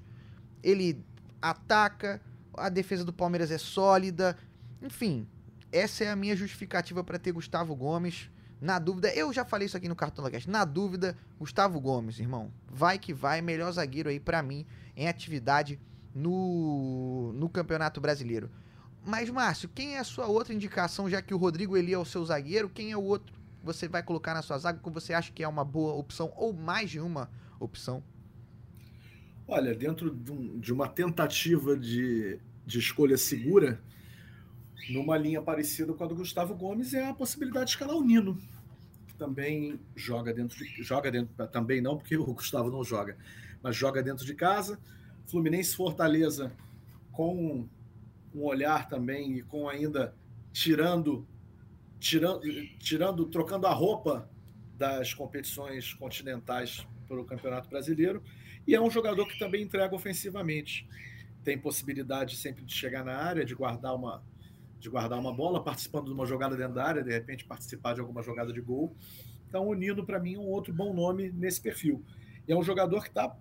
[0.61, 1.03] ele
[1.41, 2.21] ataca,
[2.53, 4.37] a defesa do Palmeiras é sólida.
[4.79, 5.27] Enfim,
[5.71, 8.29] essa é a minha justificativa para ter Gustavo Gomes.
[8.61, 10.47] Na dúvida, eu já falei isso aqui no Cartão Cast.
[10.47, 12.53] Na dúvida, Gustavo Gomes, irmão.
[12.69, 15.79] Vai que vai, melhor zagueiro aí para mim em atividade
[16.13, 18.51] no, no Campeonato Brasileiro.
[19.03, 22.05] Mas, Márcio, quem é a sua outra indicação, já que o Rodrigo Eli é o
[22.05, 22.69] seu zagueiro?
[22.69, 25.41] Quem é o outro que você vai colocar na sua zaga que você acha que
[25.41, 28.03] é uma boa opção ou mais de uma opção?
[29.47, 33.81] Olha, dentro de uma tentativa de, de escolha segura,
[34.89, 38.37] numa linha parecida com a do Gustavo Gomes, é a possibilidade de escalar o Nino,
[39.07, 40.83] que também joga dentro de.
[40.83, 41.47] Joga dentro.
[41.47, 43.17] Também não, porque o Gustavo não joga,
[43.61, 44.79] mas joga dentro de casa.
[45.27, 46.51] Fluminense Fortaleza
[47.11, 47.67] com
[48.33, 50.15] um olhar também e com ainda
[50.51, 51.27] tirando,
[51.99, 52.41] tirando,
[52.79, 54.29] tirando, trocando a roupa
[54.77, 58.23] das competições continentais para o Campeonato Brasileiro.
[58.65, 60.87] E é um jogador que também entrega ofensivamente.
[61.43, 64.23] Tem possibilidade sempre de chegar na área, de guardar uma,
[64.81, 68.21] de guardar uma bola, participando de uma jogada da área, de repente participar de alguma
[68.21, 68.95] jogada de gol.
[69.47, 72.03] Então, o Nino, para mim, é um outro bom nome nesse perfil.
[72.47, 73.35] E é um jogador que está,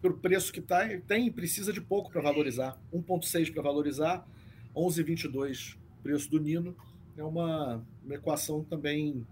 [0.00, 2.80] pelo preço que tá, tem, precisa de pouco para valorizar.
[2.92, 4.26] 1,6 para valorizar,
[4.74, 6.76] 11,22 preço do Nino.
[7.16, 9.26] É uma, uma equação também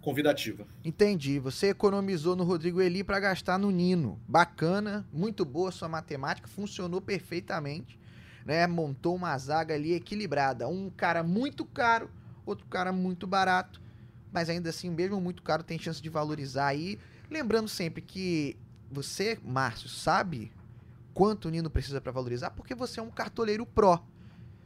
[0.00, 0.66] convidativa.
[0.84, 1.38] Entendi.
[1.38, 4.20] Você economizou no Rodrigo Eli para gastar no Nino.
[4.28, 7.98] Bacana, muito boa sua matemática, funcionou perfeitamente.
[8.44, 8.66] Né?
[8.66, 10.68] Montou uma zaga ali equilibrada.
[10.68, 12.10] Um cara muito caro,
[12.44, 13.80] outro cara muito barato.
[14.32, 16.98] Mas ainda assim, mesmo muito caro, tem chance de valorizar aí.
[17.30, 18.56] Lembrando sempre que
[18.90, 20.52] você, Márcio, sabe
[21.12, 22.50] quanto o Nino precisa para valorizar?
[22.50, 24.04] Porque você é um cartoleiro pró.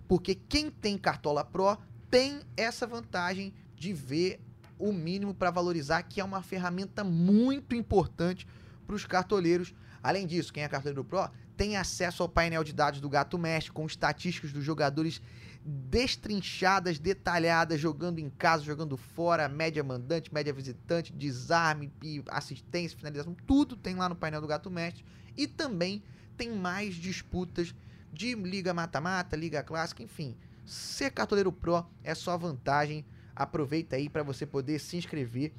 [0.08, 1.76] Porque quem tem cartola pró
[2.10, 4.40] tem essa vantagem de ver
[4.78, 8.46] o mínimo para valorizar, que é uma ferramenta muito importante
[8.86, 9.74] para os cartoleiros.
[10.02, 13.72] Além disso, quem é cartoleiro Pro tem acesso ao painel de dados do Gato Mestre
[13.72, 15.20] com estatísticas dos jogadores
[15.64, 21.92] destrinchadas, detalhadas, jogando em casa, jogando fora, média mandante, média visitante, desarme,
[22.28, 25.04] assistência, finalização, tudo tem lá no painel do Gato Mestre.
[25.36, 26.02] E também
[26.36, 27.74] tem mais disputas
[28.12, 30.36] de liga mata-mata, liga clássica, enfim.
[30.64, 33.04] Ser cartoleiro pro é só vantagem.
[33.34, 35.52] Aproveita aí para você poder se inscrever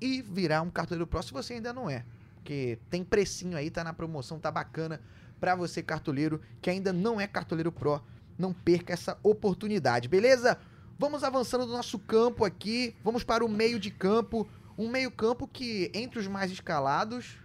[0.00, 2.04] e virar um cartoleiro pro se você ainda não é.
[2.40, 5.00] Porque tem precinho aí, tá na promoção, tá bacana
[5.38, 8.02] para você cartoleiro que ainda não é cartoleiro pro.
[8.38, 10.58] Não perca essa oportunidade, beleza?
[10.98, 14.48] Vamos avançando do nosso campo aqui, vamos para o meio de campo.
[14.78, 17.38] Um meio campo que, entre os mais escalados,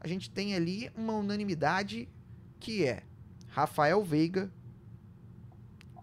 [0.00, 2.08] a gente tem ali uma unanimidade
[2.60, 3.02] que é
[3.48, 4.52] Rafael Veiga,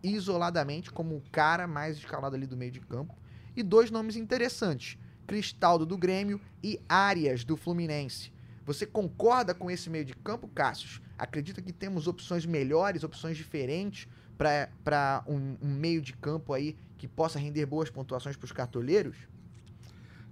[0.04, 3.18] isoladamente como o cara mais escalado ali do meio de campo.
[3.56, 4.98] E dois nomes interessantes:
[5.30, 8.34] Cristaldo do Grêmio e Arias do Fluminense.
[8.66, 11.02] Você concorda com esse meio de campo, Cássio?
[11.20, 17.08] Acredita que temos opções melhores, opções diferentes para um, um, meio de campo aí que
[17.08, 19.18] possa render boas pontuações para os cartoleiros?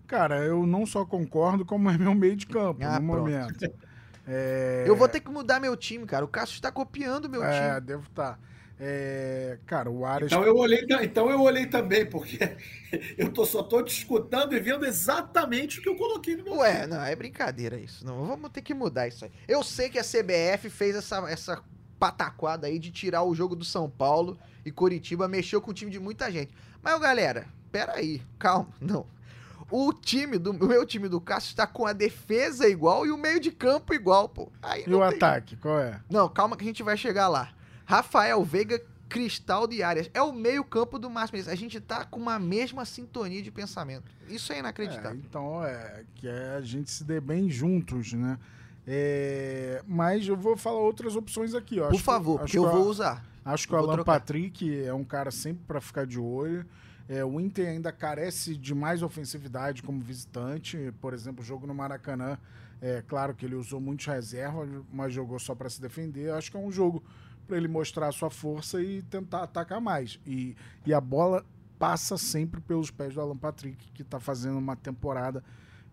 [0.07, 3.19] Cara, eu não só concordo, como é meu meio de campo ah, no pronto.
[3.19, 3.71] momento.
[4.27, 4.83] É...
[4.87, 6.25] Eu vou ter que mudar meu time, cara.
[6.25, 7.77] O Cássio está copiando meu é, time.
[7.77, 8.33] É, devo estar.
[8.33, 8.39] Tá.
[8.80, 10.32] É, cara, o Arias.
[10.32, 12.38] Então eu olhei, então eu olhei também, porque
[13.17, 16.57] eu tô, só tô te escutando e vendo exatamente o que eu coloquei no meu.
[16.57, 18.05] Ué, não, é brincadeira isso.
[18.05, 19.32] Não, vamos ter que mudar isso aí.
[19.47, 21.63] Eu sei que a CBF fez essa, essa
[21.99, 25.89] pataquada aí de tirar o jogo do São Paulo e Coritiba, mexeu com o time
[25.89, 26.53] de muita gente.
[26.84, 29.07] Mas, galera, peraí, calma, não.
[29.69, 33.17] O time do o meu time do Cássio está com a defesa igual e o
[33.17, 34.49] meio de campo igual, pô.
[34.61, 35.17] Aí e o tem...
[35.17, 35.99] ataque, qual é?
[36.09, 37.56] Não, calma que a gente vai chegar lá.
[37.88, 40.11] Rafael Veiga, Cristal de Arias.
[40.13, 44.11] É o meio-campo do Márcio A gente tá com uma mesma sintonia de pensamento.
[44.27, 45.11] Isso é inacreditável.
[45.11, 48.38] É, então, é que é, a gente se dê bem juntos, né?
[48.85, 51.79] É, mas eu vou falar outras opções aqui.
[51.79, 51.88] Ó.
[51.88, 53.25] Por favor, que, eu vou usar.
[53.45, 54.19] Acho que o Alan trocar.
[54.19, 56.65] Patrick é um cara sempre para ficar de olho.
[57.07, 60.93] É, o Inter ainda carece de mais ofensividade como visitante.
[60.99, 62.38] Por exemplo, o jogo no Maracanã,
[62.81, 66.31] é claro que ele usou muitos reservas, mas jogou só para se defender.
[66.31, 67.01] Acho que é um jogo
[67.47, 70.19] para ele mostrar a sua força e tentar atacar mais.
[70.25, 71.45] E, e a bola
[71.79, 75.43] passa sempre pelos pés do Alan Patrick, que está fazendo uma temporada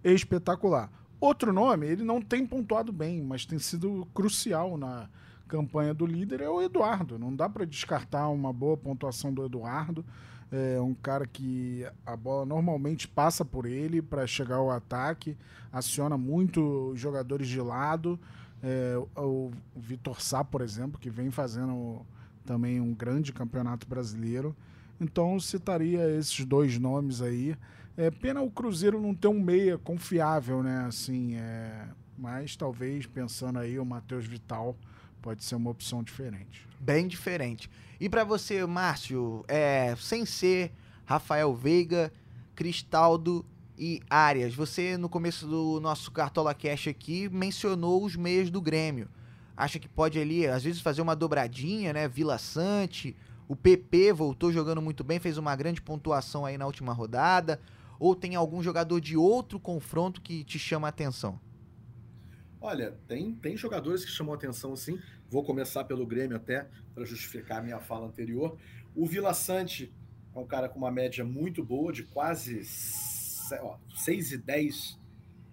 [0.02, 0.90] espetacular.
[1.20, 5.08] Outro nome, ele não tem pontuado bem, mas tem sido crucial na
[5.48, 7.18] campanha do líder, é o Eduardo.
[7.18, 10.04] Não dá para descartar uma boa pontuação do Eduardo.
[10.50, 15.36] É um cara que a bola normalmente passa por ele para chegar ao ataque,
[15.72, 18.18] aciona muito os jogadores de lado.
[18.66, 22.00] É, o Vitor Sá, por exemplo, que vem fazendo
[22.46, 24.56] também um grande campeonato brasileiro.
[24.98, 27.54] Então citaria esses dois nomes aí.
[27.94, 30.86] É pena o Cruzeiro não ter um meia confiável, né?
[30.86, 34.74] Assim, é, mas talvez pensando aí o Matheus Vital
[35.20, 36.66] pode ser uma opção diferente.
[36.80, 37.70] Bem diferente.
[38.00, 40.72] E para você, Márcio, é, sem ser
[41.04, 42.10] Rafael Veiga,
[42.54, 43.44] Cristaldo
[43.76, 49.08] e Arias, você no começo do nosso Cartola Cash aqui mencionou os meias do Grêmio.
[49.56, 52.08] Acha que pode ali, às vezes, fazer uma dobradinha, né?
[52.08, 53.16] Vila Sante,
[53.48, 57.60] o PP voltou jogando muito bem, fez uma grande pontuação aí na última rodada.
[57.98, 61.40] Ou tem algum jogador de outro confronto que te chama a atenção?
[62.60, 64.98] Olha, tem, tem jogadores que chamam atenção sim.
[65.28, 68.56] Vou começar pelo Grêmio até, para justificar a minha fala anterior.
[68.94, 69.92] O Vila Sante
[70.34, 72.64] é um cara com uma média muito boa, de quase
[73.52, 74.98] ó, 6 e 10,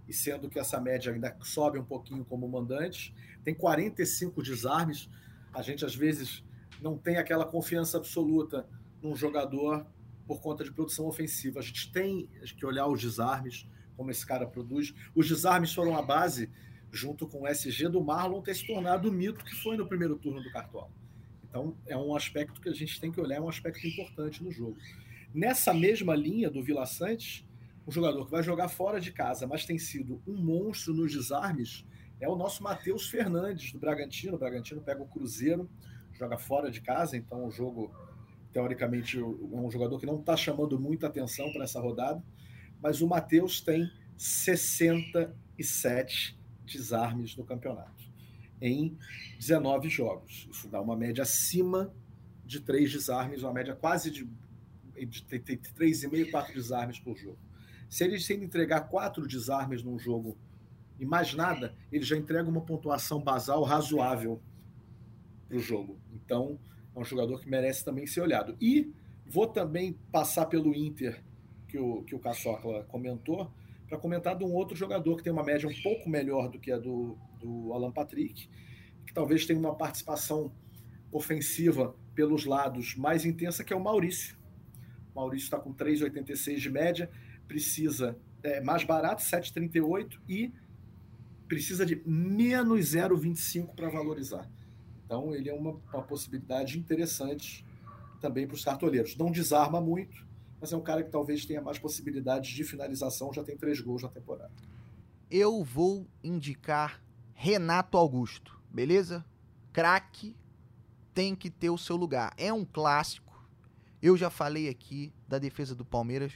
[0.07, 3.13] e sendo que essa média ainda sobe um pouquinho como mandante.
[3.43, 5.09] Tem 45 desarmes.
[5.53, 6.43] A gente, às vezes,
[6.81, 8.67] não tem aquela confiança absoluta
[9.01, 9.85] num jogador
[10.27, 11.59] por conta de produção ofensiva.
[11.59, 14.93] A gente tem que olhar os desarmes, como esse cara produz.
[15.15, 16.49] Os desarmes foram a base
[16.91, 20.17] junto com o SG do Marlon ter se tornado o mito que foi no primeiro
[20.17, 20.89] turno do Cartola.
[21.47, 24.51] Então, é um aspecto que a gente tem que olhar, é um aspecto importante no
[24.51, 24.77] jogo.
[25.33, 27.45] Nessa mesma linha do Vila Santos,
[27.91, 31.85] um jogador que vai jogar fora de casa, mas tem sido um monstro nos desarmes,
[32.21, 34.35] é o nosso Matheus Fernandes, do Bragantino.
[34.35, 35.69] O Bragantino pega o Cruzeiro,
[36.13, 37.93] joga fora de casa, então o jogo,
[38.53, 42.23] teoricamente, é um jogador que não está chamando muita atenção para essa rodada,
[42.81, 47.99] mas o Matheus tem 67 desarmes no campeonato.
[48.61, 48.97] em
[49.37, 50.47] 19 jogos.
[50.51, 51.91] Isso dá uma média acima
[52.45, 54.29] de três desarmes, uma média quase de,
[54.95, 57.39] de, de, de 3,5, 4 desarmes por jogo.
[57.91, 60.37] Se ele, se ele entregar quatro desarmes num jogo
[60.97, 64.41] e mais nada, ele já entrega uma pontuação basal razoável
[65.45, 65.99] para o jogo.
[66.13, 66.57] Então,
[66.95, 68.55] é um jogador que merece também ser olhado.
[68.61, 68.93] E
[69.25, 71.21] vou também passar pelo Inter,
[71.67, 73.51] que o, que o Caçocla comentou,
[73.89, 76.71] para comentar de um outro jogador que tem uma média um pouco melhor do que
[76.71, 78.49] a do, do Alan Patrick,
[79.05, 80.49] que talvez tenha uma participação
[81.11, 84.37] ofensiva pelos lados mais intensa, que é o Maurício.
[85.13, 87.11] O Maurício está com 3,86 de média,
[87.51, 90.53] precisa é, mais barato, 7,38 e
[91.49, 94.49] precisa de menos 0,25 para valorizar.
[95.05, 97.65] Então ele é uma, uma possibilidade interessante
[98.21, 99.17] também para os cartoleiros.
[99.17, 100.25] Não desarma muito,
[100.61, 104.01] mas é um cara que talvez tenha mais possibilidades de finalização, já tem três gols
[104.01, 104.53] na temporada.
[105.29, 109.25] Eu vou indicar Renato Augusto, beleza?
[109.73, 110.37] Craque
[111.13, 112.33] tem que ter o seu lugar.
[112.37, 113.45] É um clássico.
[114.01, 116.31] Eu já falei aqui da defesa do Palmeiras.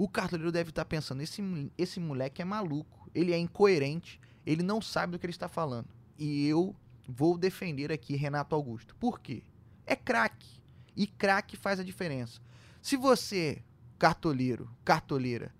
[0.00, 1.42] O cartoleiro deve estar pensando: esse,
[1.76, 5.90] esse moleque é maluco, ele é incoerente, ele não sabe do que ele está falando.
[6.18, 6.74] E eu
[7.06, 8.96] vou defender aqui Renato Augusto.
[8.96, 9.42] Por quê?
[9.84, 10.58] É craque.
[10.96, 12.40] E craque faz a diferença.
[12.80, 13.62] Se você,
[13.98, 15.54] cartoleiro, cartoleira,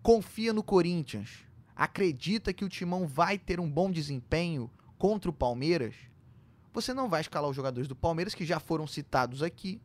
[0.00, 1.44] confia no Corinthians,
[1.74, 5.96] acredita que o Timão vai ter um bom desempenho contra o Palmeiras,
[6.72, 9.82] você não vai escalar os jogadores do Palmeiras que já foram citados aqui,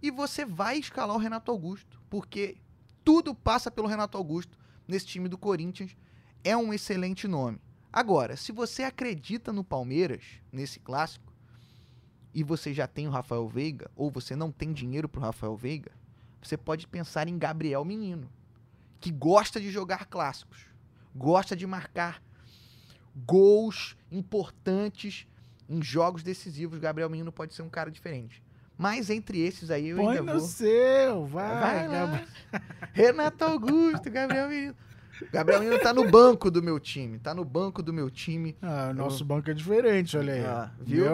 [0.00, 2.58] e você vai escalar o Renato Augusto, porque
[3.04, 5.96] tudo passa pelo Renato Augusto nesse time do Corinthians.
[6.44, 7.58] É um excelente nome.
[7.92, 11.32] Agora, se você acredita no Palmeiras, nesse clássico,
[12.34, 15.56] e você já tem o Rafael Veiga, ou você não tem dinheiro para o Rafael
[15.56, 15.92] Veiga,
[16.42, 18.28] você pode pensar em Gabriel Menino,
[18.98, 20.66] que gosta de jogar clássicos,
[21.14, 22.22] gosta de marcar
[23.14, 25.26] gols importantes
[25.68, 26.78] em jogos decisivos.
[26.78, 28.42] Gabriel Menino pode ser um cara diferente.
[28.78, 30.48] Mas entre esses aí eu Põe ainda no vou...
[30.48, 31.60] seu, vai.
[31.60, 32.22] Vai lá.
[32.92, 34.74] Renato Augusto, Gabriel Menino.
[35.32, 37.18] Gabriel Menino tá no banco do meu time.
[37.18, 38.56] Tá no banco do meu time.
[38.60, 40.44] Ah, o nosso banco é diferente, olha aí.
[40.44, 41.06] Ah, viu?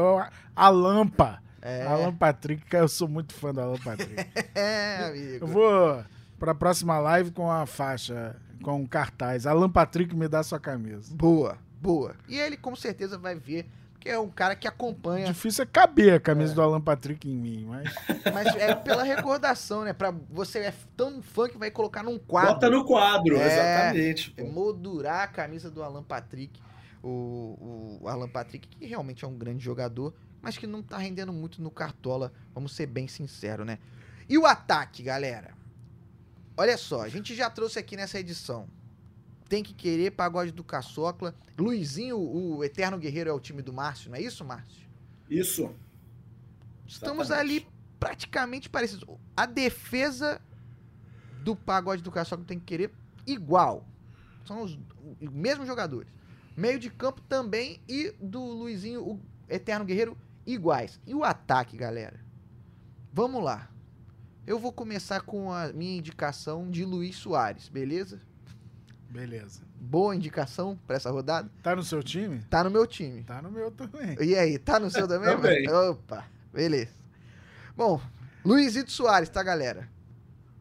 [0.56, 1.42] A Lampa.
[1.60, 1.84] É.
[1.86, 4.14] Alan Patrick, eu sou muito fã do Alan Patrick.
[4.54, 5.44] É, amigo.
[5.44, 6.04] eu vou
[6.38, 9.46] pra próxima live com a faixa, com um cartaz.
[9.46, 11.14] Alan Patrick me dá sua camisa.
[11.14, 12.14] Boa, boa.
[12.28, 13.66] E ele com certeza vai ver,
[13.98, 17.36] porque é um cara que acompanha, Difícil é caber a camisa do Alan Patrick em
[17.36, 17.92] mim, mas.
[18.32, 19.92] mas é pela recordação, né?
[19.92, 22.54] Pra você é tão fã que vai colocar num quadro.
[22.54, 23.46] Bota no quadro, É.
[23.46, 24.30] exatamente.
[24.30, 24.46] pô.
[24.46, 26.60] moldurar a camisa do Alan Patrick.
[27.02, 31.32] O, o Alan Patrick, que realmente é um grande jogador, mas que não tá rendendo
[31.32, 33.78] muito no Cartola, vamos ser bem sinceros, né?
[34.28, 35.52] E o ataque, galera?
[36.56, 38.68] Olha só, a gente já trouxe aqui nessa edição.
[39.48, 41.34] Tem que querer pagode do Caçocla.
[41.58, 44.86] Luizinho, o Eterno Guerreiro, é o time do Márcio, não é isso, Márcio?
[45.28, 45.70] Isso.
[46.86, 47.56] Estamos Exatamente.
[47.56, 47.66] ali
[47.98, 49.08] praticamente parecidos.
[49.36, 50.40] A defesa
[51.42, 52.92] do pagode do Caçocla tem que querer
[53.26, 53.86] igual.
[54.46, 54.78] São os,
[55.20, 56.10] os mesmos jogadores.
[56.56, 61.00] Meio de campo também e do Luizinho, o Eterno Guerreiro, iguais.
[61.06, 62.20] E o ataque, galera?
[63.12, 63.70] Vamos lá.
[64.46, 68.20] Eu vou começar com a minha indicação de Luiz Soares, beleza?
[69.08, 69.60] Beleza.
[69.80, 71.50] Boa indicação pra essa rodada?
[71.62, 72.40] Tá no seu time?
[72.50, 73.22] Tá no meu time.
[73.24, 74.16] Tá no meu também.
[74.20, 75.34] E aí, tá no seu também?
[75.34, 75.64] Também.
[75.64, 75.92] mano?
[75.92, 76.92] Opa, beleza.
[77.76, 78.00] Bom,
[78.44, 79.88] Luizito Soares, tá, galera?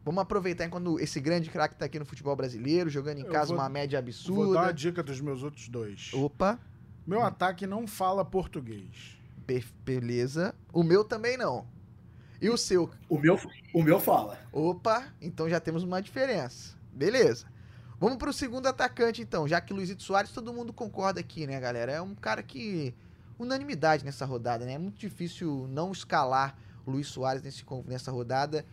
[0.04, 3.48] Vamos aproveitar enquanto esse grande craque tá aqui no futebol brasileiro, jogando em Eu casa
[3.48, 4.72] vou- uma média Vou dar uma absurda.
[4.72, 6.10] dica dos meus outros dois.
[6.14, 6.58] Opa,
[7.06, 9.18] Meu ataque não fala português.
[9.46, 10.54] be- beleza.
[10.72, 11.66] O meu também não.
[12.40, 12.88] E o seu?
[13.08, 13.38] O meu,
[13.74, 14.38] o meu fala.
[14.52, 16.74] Opa, então já temos uma diferença.
[16.92, 17.46] Beleza.
[18.00, 19.48] Vamos pro segundo atacante, então.
[19.48, 21.92] Já que Luizito Soares, todo mundo concorda aqui, né, galera?
[21.92, 22.94] É um cara que.
[23.38, 24.72] Unanimidade nessa rodada, né?
[24.72, 28.64] É muito difícil não escalar o Luiz Soares nesse, nessa rodada.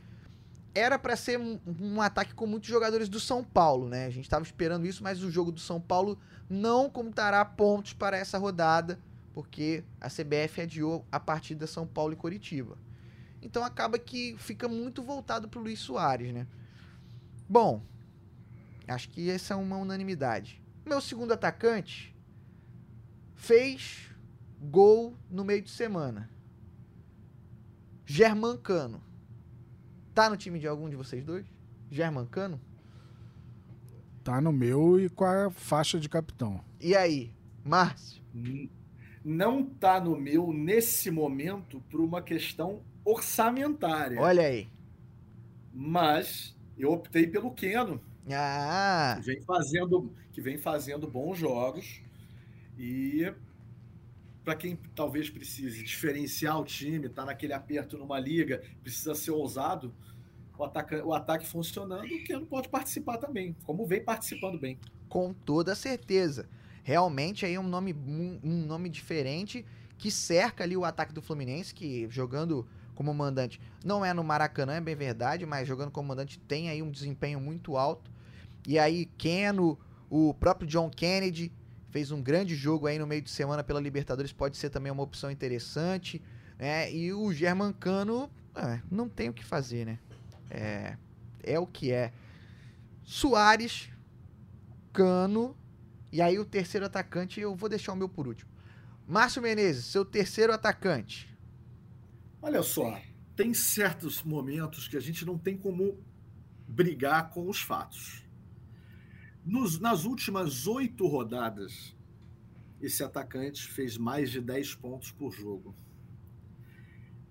[0.73, 4.05] Era pra ser um, um ataque com muitos jogadores do São Paulo, né?
[4.05, 6.17] A gente tava esperando isso, mas o jogo do São Paulo
[6.49, 8.99] não contará pontos para essa rodada,
[9.33, 12.77] porque a CBF adiou a partida São Paulo e Coritiba.
[13.41, 16.47] Então acaba que fica muito voltado pro Luiz Soares, né?
[17.47, 17.83] Bom,
[18.87, 20.61] acho que essa é uma unanimidade.
[20.85, 22.15] Meu segundo atacante
[23.33, 24.09] fez
[24.59, 26.29] gol no meio de semana.
[28.05, 29.03] Germancano.
[30.13, 31.45] Tá no time de algum de vocês dois?
[31.89, 32.59] Germancano?
[34.23, 36.63] Tá no meu e com a faixa de capitão.
[36.79, 37.33] E aí,
[37.63, 38.23] Márcio?
[39.23, 44.19] Não tá no meu nesse momento por uma questão orçamentária.
[44.19, 44.67] Olha aí.
[45.73, 48.01] Mas eu optei pelo Keno,
[48.31, 52.01] Ah, que vem fazendo, que vem fazendo bons jogos.
[52.77, 53.31] E
[54.43, 59.93] para quem talvez precise diferenciar o time, tá naquele aperto numa liga, precisa ser ousado,
[60.57, 64.79] o ataque, o ataque funcionando, o Keno pode participar também, como vem participando bem.
[65.09, 66.47] Com toda certeza.
[66.83, 69.65] Realmente aí é um nome, um nome diferente
[69.97, 74.73] que cerca ali o ataque do Fluminense, que jogando como mandante não é no Maracanã,
[74.73, 78.09] é bem verdade, mas jogando como mandante tem aí um desempenho muito alto.
[78.67, 79.77] E aí, Keno,
[80.09, 81.51] o próprio John Kennedy
[81.91, 85.03] fez um grande jogo aí no meio de semana pela Libertadores, pode ser também uma
[85.03, 86.21] opção interessante.
[86.57, 86.91] Né?
[86.91, 89.99] E o Germancano, é, não tem o que fazer, né?
[90.49, 90.97] É,
[91.43, 92.11] é o que é.
[93.03, 93.89] Soares,
[94.91, 95.55] Cano,
[96.11, 98.49] e aí o terceiro atacante eu vou deixar o meu por último.
[99.07, 101.34] Márcio Menezes, seu terceiro atacante.
[102.47, 103.01] Olha só,
[103.35, 105.97] tem certos momentos que a gente não tem como
[106.67, 108.23] brigar com os fatos.
[109.43, 111.95] Nos, nas últimas oito rodadas,
[112.79, 115.75] esse atacante fez mais de 10 pontos por jogo.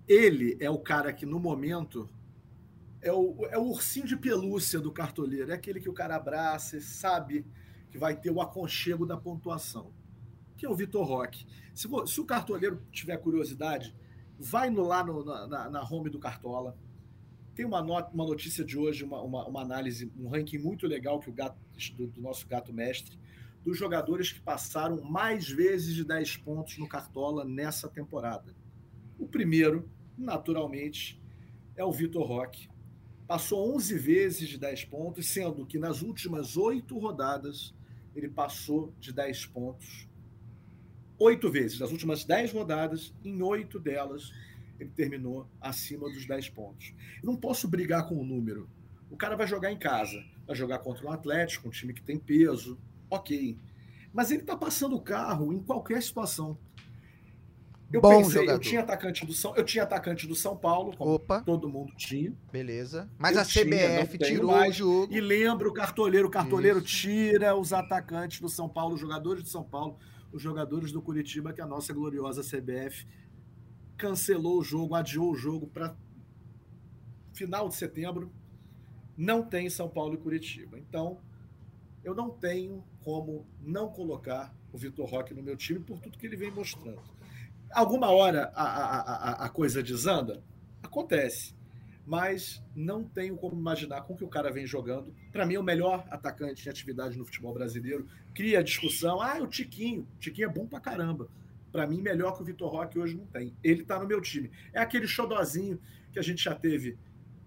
[0.05, 2.09] Ele é o cara que, no momento,
[3.01, 5.49] é o, é o ursinho de pelúcia do cartoleiro.
[5.49, 7.45] É aquele que o cara abraça e sabe
[7.89, 9.93] que vai ter o aconchego da pontuação,
[10.57, 11.47] que é o Vitor Roque.
[11.73, 13.95] Se, se, o cartoleiro tiver curiosidade,
[14.39, 16.77] vai no, lá no, na, na home do Cartola,
[17.55, 21.19] tem uma, not, uma notícia de hoje, uma, uma, uma, análise, um ranking muito legal
[21.19, 21.57] que o gato,
[21.95, 23.17] do, do, nosso gato mestre,
[23.63, 28.53] dos jogadores que passaram mais vezes de 10 pontos no Cartola nessa temporada.
[29.17, 31.19] O primeiro, naturalmente,
[31.75, 32.67] é o Vitor Roque.
[33.25, 37.73] Passou 11 vezes de 10 pontos, sendo que nas últimas oito rodadas
[38.13, 40.04] ele passou de 10 pontos
[41.19, 41.79] oito vezes.
[41.79, 44.31] Nas últimas 10 rodadas, em oito delas,
[44.79, 46.93] ele terminou acima dos 10 pontos.
[47.21, 48.69] Eu não posso brigar com o número.
[49.09, 52.17] O cara vai jogar em casa, vai jogar contra um Atlético, um time que tem
[52.19, 52.77] peso,
[53.09, 53.57] ok.
[54.13, 56.57] Mas ele está passando o carro em qualquer situação.
[57.93, 58.51] Eu Bom pensei, jogador.
[58.53, 61.41] eu tinha atacante do São, eu tinha atacante do São Paulo, como Opa.
[61.41, 62.33] todo mundo tinha.
[62.51, 63.09] Beleza.
[63.17, 65.13] Mas eu a CBF tinha, tirou mais, o jogo.
[65.13, 66.87] E lembra o cartoleiro, o cartoleiro Isso.
[66.87, 69.97] tira os atacantes do São Paulo, os jogadores do São Paulo,
[70.35, 73.07] os jogadores do Curitiba que a nossa gloriosa CBF
[73.95, 75.95] cancelou o jogo, adiou o jogo para
[77.33, 78.29] final de setembro.
[79.15, 80.77] Não tem São Paulo e Curitiba.
[80.77, 81.21] Então,
[82.03, 86.25] eu não tenho como não colocar o Vitor Roque no meu time por tudo que
[86.25, 87.01] ele vem mostrando.
[87.71, 90.43] Alguma hora a, a, a, a coisa desanda?
[90.83, 91.55] Acontece.
[92.05, 95.13] Mas não tenho como imaginar com que o cara vem jogando.
[95.31, 98.07] Para mim, é o melhor atacante em atividade no futebol brasileiro.
[98.33, 99.21] Cria discussão.
[99.21, 100.07] Ah, o Tiquinho.
[100.15, 101.29] O Tiquinho é bom pra caramba
[101.75, 103.53] para mim, melhor que o Vitor Roque hoje não tem.
[103.61, 104.49] Ele está no meu time.
[104.71, 105.77] É aquele xodozinho
[106.13, 106.97] que a gente já teve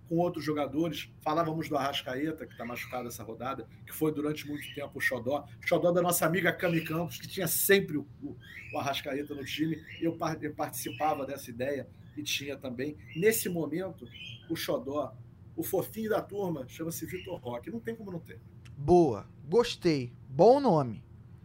[0.07, 1.11] com outros jogadores.
[1.23, 5.47] Falávamos do Arrascaeta, que está machucado essa rodada, que foi durante muito tempo o xodó.
[5.63, 8.37] Xodó da nossa amiga Cami Campos, que tinha sempre o, o,
[8.75, 9.83] o Arrascaeta no time.
[9.99, 11.89] Eu, eu participava dessa ideia
[12.21, 12.97] e tinha também.
[13.14, 14.07] Nesse momento,
[14.51, 15.14] o xodó,
[15.57, 17.71] o fofinho da turma, chama-se Vitor Roque.
[17.71, 18.41] Não tem como não ter.
[18.77, 20.12] Boa, gostei.
[20.29, 21.03] Bom nome.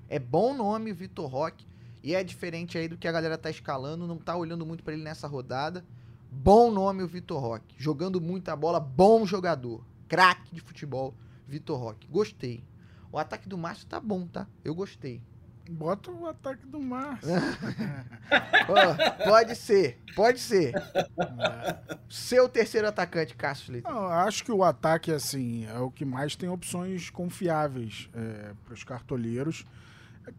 [0.07, 1.65] É bom nome, Vitor Roque.
[2.03, 4.93] E é diferente aí do que a galera tá escalando, não tá olhando muito para
[4.93, 5.85] ele nessa rodada.
[6.29, 11.13] Bom nome o Vitor Roque, jogando muita bola, bom jogador, craque de futebol,
[11.47, 12.07] Vitor Roque.
[12.07, 12.63] Gostei.
[13.11, 14.47] O ataque do Márcio tá bom, tá?
[14.65, 15.21] Eu gostei.
[15.69, 17.29] Bota o ataque do Márcio.
[18.67, 20.73] oh, pode ser, pode ser.
[20.75, 21.97] É.
[22.09, 23.85] Seu terceiro atacante, Cássio Leite.
[23.85, 28.73] Não, acho que o ataque, assim, é o que mais tem opções confiáveis é, para
[28.73, 29.65] os cartoleiros.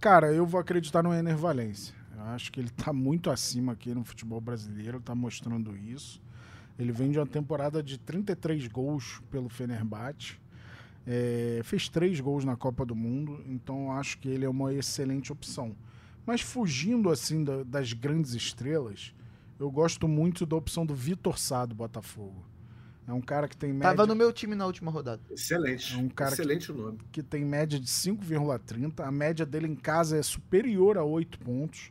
[0.00, 1.94] Cara, eu vou acreditar no Ener Valência.
[2.16, 6.22] Eu acho que ele está muito acima aqui no futebol brasileiro, está mostrando isso.
[6.78, 10.38] Ele vem de uma temporada de 33 gols pelo Fenerbahçe.
[11.06, 15.32] É, fez três gols na Copa do Mundo, então acho que ele é uma excelente
[15.32, 15.76] opção.
[16.24, 19.14] Mas fugindo assim da, das grandes estrelas,
[19.58, 22.44] eu gosto muito da opção do Vitor Sá do Botafogo.
[23.06, 23.90] É um cara que tem média.
[23.90, 25.20] Tava no meu time na última rodada.
[25.30, 25.94] Excelente.
[25.94, 26.98] É um cara Excelente que, o nome.
[27.12, 29.06] Que tem média de 5,30.
[29.06, 31.90] A média dele em casa é superior a 8 pontos.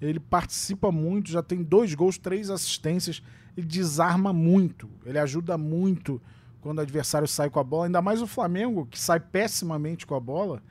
[0.00, 3.22] Ele participa muito, já tem dois gols, três assistências.
[3.56, 4.88] Ele desarma muito.
[5.04, 6.20] Ele ajuda muito
[6.68, 7.86] quando o adversário sai com a bola.
[7.86, 10.62] Ainda mais o Flamengo, que sai pessimamente com a bola.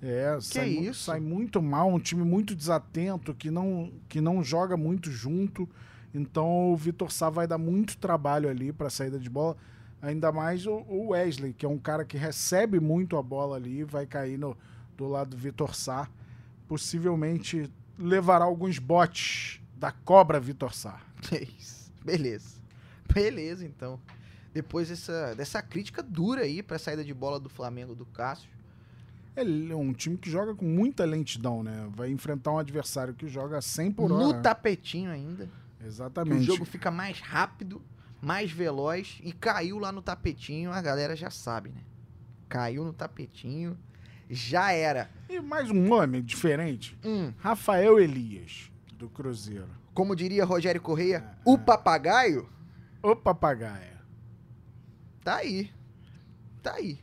[0.00, 1.02] É, que sai, isso?
[1.02, 5.68] sai muito mal, um time muito desatento, que não, que não joga muito junto.
[6.14, 9.56] Então o Vitor Sá vai dar muito trabalho ali para a saída de bola.
[10.00, 14.06] Ainda mais o Wesley, que é um cara que recebe muito a bola ali, vai
[14.06, 14.56] cair no,
[14.96, 16.08] do lado do Vitor Sá.
[16.68, 21.00] Possivelmente levará alguns botes da cobra Vitor Sá.
[22.06, 22.60] Beleza.
[23.12, 23.98] Beleza, então.
[24.52, 28.50] Depois dessa, dessa crítica dura aí para a saída de bola do Flamengo do Cássio.
[29.36, 31.88] Ele é um time que joga com muita lentidão, né?
[31.94, 34.24] Vai enfrentar um adversário que joga 100 por hora.
[34.24, 35.48] No tapetinho ainda.
[35.84, 36.40] Exatamente.
[36.40, 37.80] o jogo fica mais rápido,
[38.20, 39.20] mais veloz.
[39.22, 41.80] E caiu lá no tapetinho, a galera já sabe, né?
[42.48, 43.78] Caiu no tapetinho,
[44.28, 45.08] já era.
[45.28, 46.98] E mais um nome diferente.
[47.04, 49.68] Hum, Rafael Elias, do Cruzeiro.
[49.94, 52.48] como diria Rogério É, Correia, o papagaio
[53.02, 53.89] O papagaia.
[55.24, 55.70] Tá aí.
[56.62, 56.98] Tá aí.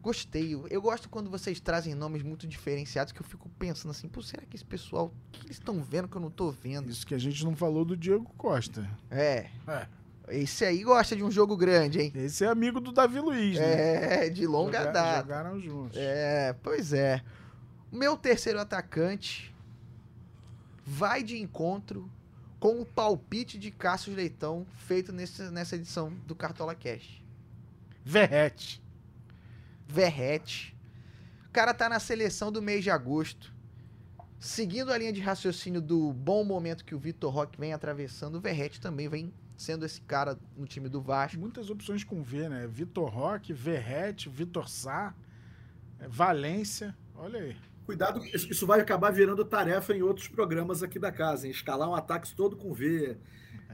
[0.00, 0.54] Gostei.
[0.68, 4.42] Eu- gosto quando vocês trazem nomes muito diferenciados que eu fico pensando assim, pô, será
[4.44, 6.90] que esse pessoal, o que eles estão vendo que eu não tô vendo?
[6.90, 8.88] Isso que a gente não falou do Diego Costa.
[9.08, 9.86] É, É.
[10.30, 12.12] esse aí gosta de um jogo grande, hein?
[12.16, 14.24] Esse é amigo do Davi Luiz, né?
[14.26, 15.22] É, de longa Joga- data.
[15.22, 15.96] Jogaram juntos.
[15.96, 17.22] É, pois é.
[17.92, 19.54] O meu terceiro atacante
[20.84, 22.10] vai de encontro
[22.62, 27.20] com o palpite de Cássio Leitão feito nesse, nessa edição do Cartola Cash.
[28.04, 28.80] Verrete.
[29.84, 30.72] Verrete.
[31.48, 33.52] O cara tá na seleção do mês de agosto.
[34.38, 38.40] Seguindo a linha de raciocínio do bom momento que o Vitor Roque vem atravessando, o
[38.40, 41.40] Verrete também vem sendo esse cara no time do Vasco.
[41.40, 42.68] Muitas opções com V, né?
[42.68, 45.12] Vitor Roque, Verrete, Vitor Sá,
[45.98, 46.96] é, Valência.
[47.16, 47.56] Olha aí.
[47.84, 51.52] Cuidado, que isso vai acabar virando tarefa em outros programas aqui da casa, hein?
[51.52, 53.16] Escalar um ataque todo com V,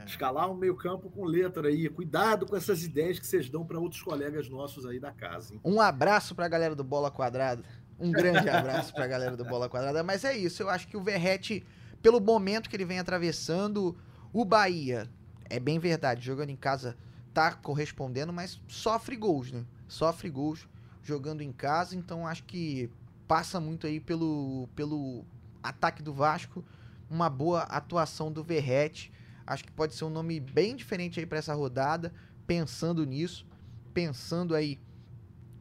[0.06, 1.88] escalar um meio-campo com letra aí.
[1.88, 5.60] Cuidado com essas ideias que vocês dão para outros colegas nossos aí da casa, hein?
[5.64, 7.62] Um abraço pra galera do Bola Quadrada.
[7.98, 10.02] Um grande abraço pra galera do Bola Quadrada.
[10.02, 11.64] Mas é isso, eu acho que o Verrete,
[12.00, 13.96] pelo momento que ele vem atravessando,
[14.32, 15.08] o Bahia,
[15.50, 16.96] é bem verdade, jogando em casa
[17.34, 19.64] tá correspondendo, mas sofre gols, né?
[19.86, 20.68] Sofre gols
[21.02, 22.90] jogando em casa, então acho que
[23.28, 25.24] passa muito aí pelo, pelo
[25.62, 26.64] ataque do Vasco,
[27.10, 29.12] uma boa atuação do Verrete.
[29.46, 32.12] Acho que pode ser um nome bem diferente aí pra essa rodada,
[32.46, 33.46] pensando nisso,
[33.92, 34.80] pensando aí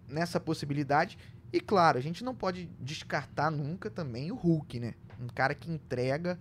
[0.07, 1.18] nessa possibilidade.
[1.51, 4.93] E claro, a gente não pode descartar nunca também o Hulk, né?
[5.20, 6.39] Um cara que entrega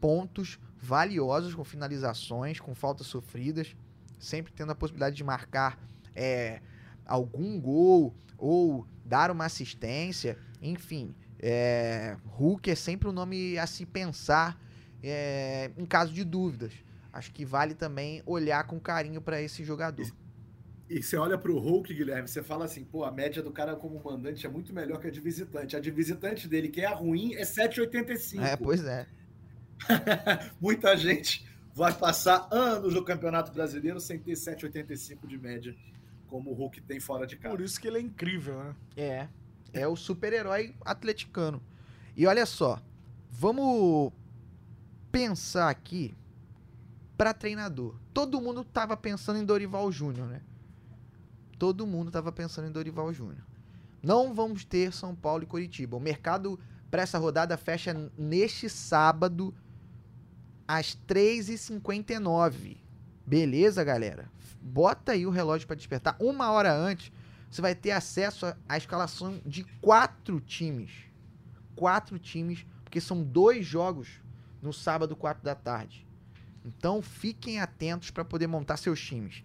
[0.00, 3.76] pontos valiosos com finalizações, com faltas sofridas,
[4.18, 5.78] sempre tendo a possibilidade de marcar
[6.14, 6.60] é,
[7.04, 10.38] algum gol ou dar uma assistência.
[10.60, 14.60] Enfim, é, Hulk é sempre um nome a se pensar
[15.02, 16.72] é, em caso de dúvidas.
[17.12, 20.06] Acho que vale também olhar com carinho para esse jogador.
[20.88, 23.76] E você olha para o Hulk, Guilherme, você fala assim, pô, a média do cara
[23.76, 25.76] como mandante é muito melhor que a de visitante.
[25.76, 28.42] A de visitante dele, que é a ruim, é 7,85.
[28.42, 29.06] É, pois é.
[30.60, 35.76] Muita gente vai passar anos no Campeonato Brasileiro sem ter 7,85 de média,
[36.26, 37.54] como o Hulk tem fora de casa.
[37.54, 38.74] Por isso que ele é incrível, né?
[38.96, 39.28] É.
[39.72, 41.62] É o super-herói atleticano.
[42.16, 42.80] E olha só,
[43.30, 44.12] vamos
[45.12, 46.14] pensar aqui
[47.16, 47.94] para treinador.
[48.14, 50.40] Todo mundo tava pensando em Dorival Júnior, né?
[51.58, 53.44] Todo mundo tava pensando em Dorival Júnior.
[54.02, 55.96] Não vamos ter São Paulo e Curitiba.
[55.96, 56.58] O mercado
[56.90, 59.52] para essa rodada fecha neste sábado
[60.66, 62.76] às 3h59.
[63.26, 64.30] Beleza, galera?
[64.60, 66.16] Bota aí o relógio para despertar.
[66.20, 67.12] Uma hora antes,
[67.50, 70.90] você vai ter acesso à- escalação de quatro times.
[71.74, 74.20] Quatro times, porque são dois jogos
[74.60, 76.06] no sábado, quatro da tarde.
[76.64, 79.42] Então fiquem atentos para poder montar seus times.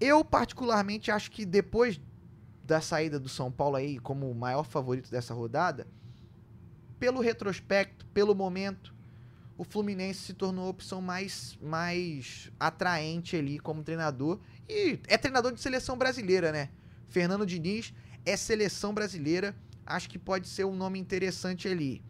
[0.00, 2.00] Eu, particularmente, acho que depois
[2.64, 5.86] da saída do São Paulo aí como o maior favorito dessa rodada,
[6.98, 8.94] pelo retrospecto, pelo momento,
[9.56, 14.40] o Fluminense se tornou a opção mais, mais atraente ali como treinador.
[14.68, 16.70] E é treinador de seleção brasileira, né?
[17.08, 17.92] Fernando Diniz
[18.24, 19.54] é seleção brasileira.
[19.86, 22.02] Acho que pode ser um nome interessante ali.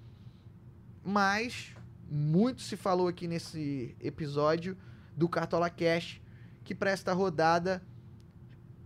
[1.03, 1.75] Mas
[2.09, 4.77] muito se falou aqui nesse episódio
[5.17, 6.21] do Cartola Cash
[6.65, 7.83] que para esta rodada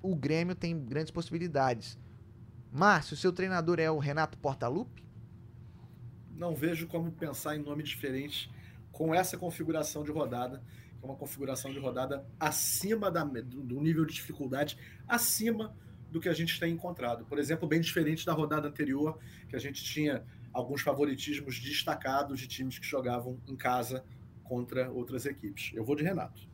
[0.03, 1.99] o Grêmio tem grandes possibilidades.
[2.73, 5.05] Márcio, seu treinador é o Renato Portaluppi?
[6.31, 8.51] Não vejo como pensar em nome diferente
[8.93, 10.62] com essa configuração de rodada,
[11.03, 15.74] é uma configuração de rodada acima da, do do nível de dificuldade, acima
[16.11, 17.24] do que a gente tem encontrado.
[17.24, 19.18] Por exemplo, bem diferente da rodada anterior,
[19.49, 24.05] que a gente tinha alguns favoritismos destacados de times que jogavam em casa
[24.42, 25.72] contra outras equipes.
[25.74, 26.49] Eu vou de Renato.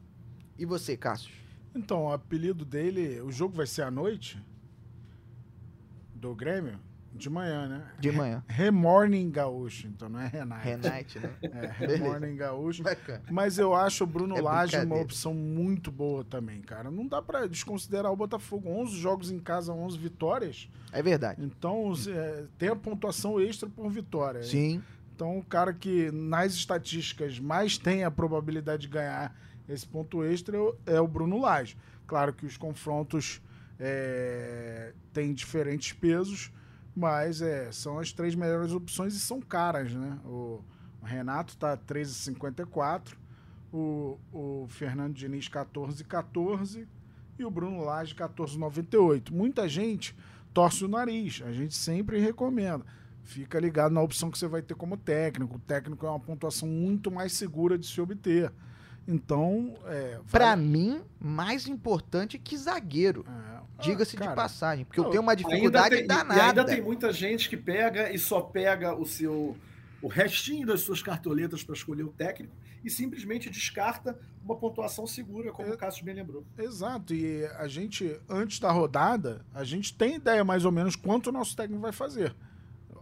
[0.59, 1.33] E você, Cássio?
[1.75, 4.41] Então, o apelido dele, o jogo vai ser à noite?
[6.15, 6.79] Do Grêmio?
[7.15, 7.87] De manhã, né?
[7.99, 8.43] De manhã.
[8.49, 10.65] Remorning Gaúcho, então não é Renate.
[10.69, 11.31] Renate, né?
[11.43, 12.83] É, Remorning Gaúcho.
[12.83, 13.23] Bacana.
[13.31, 16.91] Mas eu acho o Bruno É Lage uma opção muito boa também, cara.
[16.91, 18.69] Não dá pra desconsiderar o Botafogo.
[18.69, 20.69] 11 jogos em casa, 11 vitórias.
[20.93, 21.41] É verdade.
[21.45, 24.43] Então, é, tem a pontuação extra por vitória.
[24.43, 24.83] Sim.
[25.15, 29.35] Então, o cara que nas estatísticas mais tem a probabilidade de ganhar
[29.69, 31.77] esse ponto extra é o Bruno Lage.
[32.07, 33.41] Claro que os confrontos
[33.79, 36.53] É, tem diferentes pesos,
[36.95, 40.19] mas é, são as três melhores opções e são caras, né?
[40.25, 40.63] O,
[41.03, 43.13] Renato tá 13,54,
[43.73, 46.87] o, o Fernando Diniz 14,14
[47.39, 49.31] e o Bruno Lage 14,98.
[49.31, 50.17] Muita gente
[50.55, 52.85] torce o nariz, a gente sempre recomenda.
[53.23, 55.57] Fica ligado na opção que você vai ter como técnico.
[55.57, 58.53] O técnico é uma pontuação muito mais segura de se obter.
[59.07, 63.25] Então, é, para mim, mais importante que zagueiro.
[63.29, 66.35] É, Diga-se de passagem, porque eu tenho uma dificuldade tem, danada.
[66.35, 69.57] E ainda tem muita gente que pega e só pega o seu
[70.01, 75.51] o restinho das suas cartoletas para escolher o técnico e simplesmente descarta uma pontuação segura,
[75.51, 76.45] como é, o Cássio bem lembrou.
[76.59, 81.29] Exato, e a gente, antes da rodada, a gente tem ideia mais ou menos quanto
[81.29, 82.37] o nosso técnico vai fazer.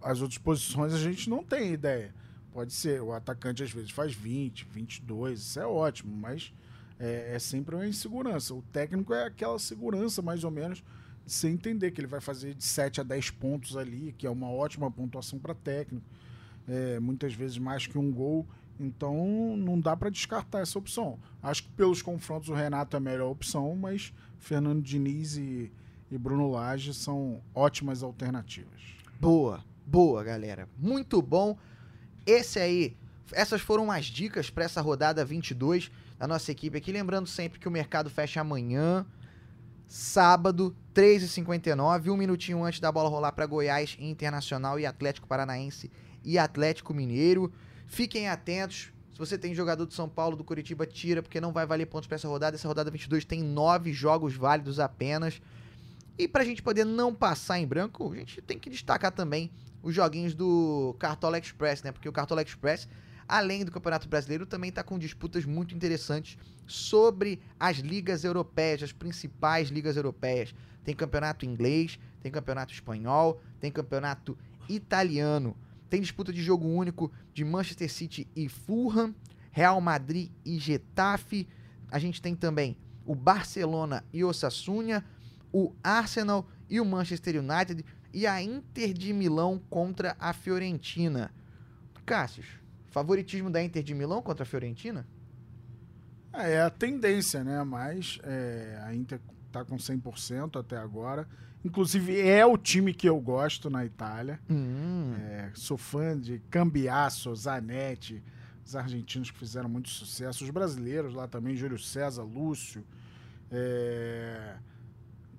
[0.00, 2.14] As outras posições a gente não tem ideia.
[2.52, 6.52] Pode ser, o atacante às vezes faz 20, 22, isso é ótimo, mas
[7.00, 8.54] é, é sempre uma insegurança.
[8.54, 10.84] O técnico é aquela segurança, mais ou menos,
[11.26, 14.50] você entender que ele vai fazer de 7 a 10 pontos ali, que é uma
[14.50, 16.04] ótima pontuação para técnico.
[16.68, 18.46] É, muitas vezes mais que um gol.
[18.78, 21.18] Então não dá para descartar essa opção.
[21.42, 25.72] Acho que pelos confrontos o Renato é a melhor opção, mas Fernando Diniz e,
[26.10, 28.80] e Bruno Lage são ótimas alternativas.
[29.20, 30.68] Boa, boa, galera.
[30.76, 31.56] Muito bom.
[32.26, 32.96] Esse aí,
[33.32, 36.92] essas foram as dicas para essa rodada 22 da nossa equipe aqui.
[36.92, 39.04] Lembrando sempre que o mercado fecha amanhã,
[39.88, 45.90] sábado, 3h59, um minutinho antes da bola rolar para Goiás Internacional e Atlético Paranaense
[46.24, 47.52] e Atlético Mineiro.
[47.86, 48.92] Fiquem atentos.
[49.12, 52.06] Se você tem jogador do São Paulo, do Curitiba, tira, porque não vai valer pontos
[52.06, 52.56] para essa rodada.
[52.56, 55.42] Essa rodada 22 tem nove jogos válidos apenas.
[56.18, 59.50] E para a gente poder não passar em branco, a gente tem que destacar também
[59.82, 61.92] os joguinhos do Cartola Express, né?
[61.92, 62.88] Porque o Cartola Express,
[63.26, 68.92] além do Campeonato Brasileiro, também está com disputas muito interessantes sobre as ligas europeias, as
[68.92, 70.54] principais ligas europeias.
[70.84, 75.56] Tem campeonato inglês, tem campeonato espanhol, tem campeonato italiano.
[75.90, 79.14] Tem disputa de jogo único de Manchester City e Fulham,
[79.50, 81.46] Real Madrid e Getafe.
[81.90, 85.04] A gente tem também o Barcelona e Osasuna,
[85.52, 91.32] o Arsenal e o Manchester United e a Inter de Milão contra a Fiorentina.
[92.04, 92.44] Cássio,
[92.90, 95.06] favoritismo da Inter de Milão contra a Fiorentina?
[96.32, 97.62] É, é a tendência, né?
[97.64, 101.28] Mas é, a Inter tá com 100% até agora.
[101.64, 104.40] Inclusive, é o time que eu gosto na Itália.
[104.50, 105.14] Hum.
[105.16, 108.22] É, sou fã de Cambiasso, Zanetti,
[108.64, 112.84] os argentinos que fizeram muito sucesso, os brasileiros lá também, Júlio César, Lúcio.
[113.50, 114.56] É...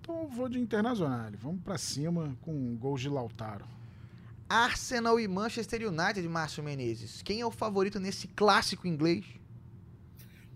[0.04, 1.32] Então eu vou de Internacional.
[1.39, 3.66] Vamos para cima com gols de Lautaro.
[4.49, 7.22] Arsenal e Manchester United, Márcio Menezes.
[7.22, 9.24] Quem é o favorito nesse clássico inglês?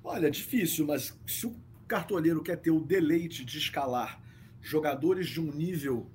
[0.03, 1.55] Olha, difícil, mas se o
[1.87, 4.21] cartoleiro quer ter o deleite de escalar
[4.59, 6.11] jogadores de um nível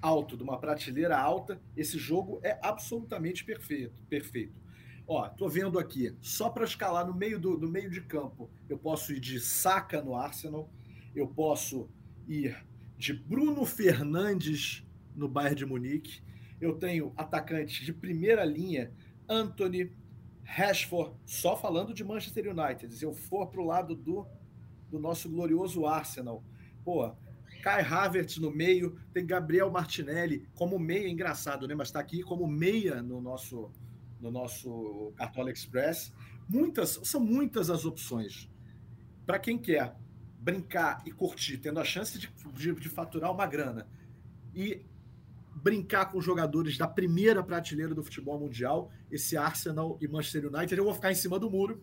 [0.00, 4.02] alto, de uma prateleira alta, esse jogo é absolutamente perfeito.
[4.08, 4.54] perfeito.
[5.06, 8.78] Ó, tô vendo aqui, só para escalar no meio do no meio de campo, eu
[8.78, 10.70] posso ir de Saka no Arsenal,
[11.14, 11.90] eu posso
[12.26, 12.56] ir
[12.96, 16.22] de Bruno Fernandes no Bayern de Munique.
[16.60, 18.92] Eu tenho atacantes de primeira linha,
[19.28, 19.92] Anthony,
[20.42, 22.94] Rashford, só falando de Manchester United.
[22.94, 24.26] Se eu for para o lado do,
[24.90, 26.44] do nosso glorioso Arsenal,
[26.84, 27.10] pô,
[27.62, 31.74] Kai Havertz no meio, tem Gabriel Martinelli como meia, engraçado, né?
[31.74, 33.70] Mas está aqui como meia no nosso
[34.20, 36.12] no nosso Cartola Express.
[36.48, 38.50] Muitas, são muitas as opções.
[39.26, 39.94] Para quem quer
[40.44, 43.88] brincar e curtir, tendo a chance de, de, de faturar uma grana
[44.54, 44.84] e
[45.54, 50.84] brincar com jogadores da primeira prateleira do futebol mundial, esse Arsenal e Manchester United, eu
[50.84, 51.82] vou ficar em cima do muro,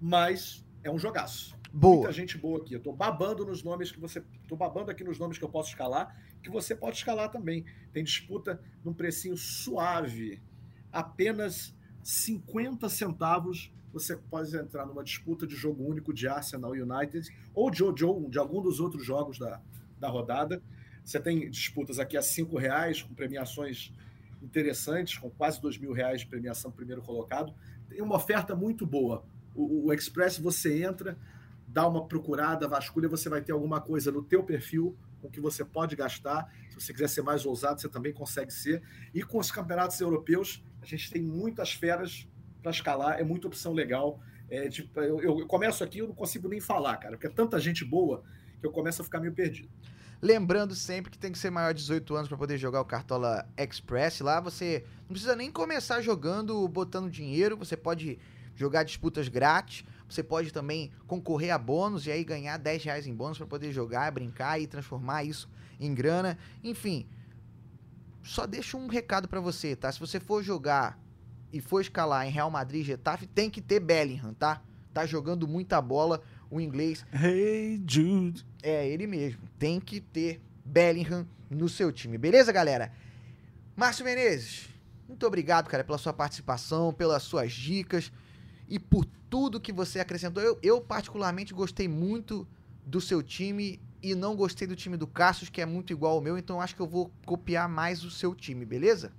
[0.00, 1.56] mas é um jogaço.
[1.72, 1.96] Boa.
[1.96, 2.74] Muita gente boa aqui.
[2.74, 4.22] Eu tô babando nos nomes que você.
[4.46, 7.64] tô babando aqui nos nomes que eu posso escalar, que você pode escalar também.
[7.92, 10.40] Tem disputa num precinho suave.
[10.92, 17.70] Apenas 50 centavos você pode entrar numa disputa de jogo único de Arsenal United ou
[17.70, 19.60] de, de, de algum dos outros jogos da,
[19.98, 20.62] da rodada.
[21.02, 23.92] Você tem disputas aqui a cinco reais com premiações
[24.42, 27.54] interessantes, com quase dois mil reais de premiação primeiro colocado.
[27.88, 29.24] Tem uma oferta muito boa.
[29.54, 31.16] O, o Express você entra,
[31.66, 35.64] dá uma procurada, vasculha, você vai ter alguma coisa no teu perfil com que você
[35.64, 36.52] pode gastar.
[36.68, 38.82] Se você quiser ser mais ousado, você também consegue ser.
[39.14, 42.28] E com os campeonatos europeus, a gente tem muitas feras
[42.66, 44.18] para escalar, é muita opção legal.
[44.50, 47.60] É, tipo, eu, eu, começo aqui, eu não consigo nem falar, cara, porque é tanta
[47.60, 48.24] gente boa
[48.60, 49.68] que eu começo a ficar meio perdido.
[50.20, 53.48] Lembrando sempre que tem que ser maior de 18 anos para poder jogar o Cartola
[53.56, 54.20] Express.
[54.20, 58.18] Lá você não precisa nem começar jogando, botando dinheiro, você pode
[58.56, 59.84] jogar disputas grátis.
[60.08, 63.72] Você pode também concorrer a bônus e aí ganhar 10 reais em bônus para poder
[63.72, 65.48] jogar, brincar e transformar isso
[65.78, 66.38] em grana.
[66.64, 67.06] Enfim,
[68.22, 69.90] só deixo um recado para você, tá?
[69.90, 70.98] Se você for jogar
[71.56, 74.62] e for escalar em Real Madrid e Getafe, tem que ter Bellingham, tá?
[74.92, 77.04] Tá jogando muita bola, o inglês.
[77.12, 78.46] Hey Jude.
[78.62, 79.42] É, ele mesmo.
[79.58, 82.92] Tem que ter Bellingham no seu time, beleza, galera?
[83.74, 84.68] Márcio Menezes,
[85.08, 88.12] muito obrigado, cara, pela sua participação, pelas suas dicas
[88.68, 90.42] e por tudo que você acrescentou.
[90.42, 92.46] Eu, eu particularmente gostei muito
[92.84, 96.20] do seu time e não gostei do time do Cassius, que é muito igual ao
[96.20, 99.12] meu, então acho que eu vou copiar mais o seu time, beleza?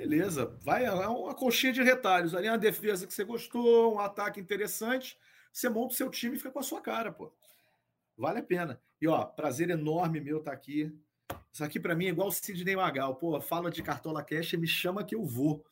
[0.00, 2.34] Beleza, vai é uma coxinha de retalhos.
[2.34, 5.18] Ali uma defesa que você gostou, um ataque interessante,
[5.52, 7.30] você monta o seu time e fica com a sua cara, pô.
[8.16, 8.80] Vale a pena.
[8.98, 10.90] E ó, prazer enorme meu estar tá aqui.
[11.52, 13.14] Isso aqui para mim é igual o Sidney Magal.
[13.16, 15.62] Pô, fala de Cartola Cash e me chama que eu vou.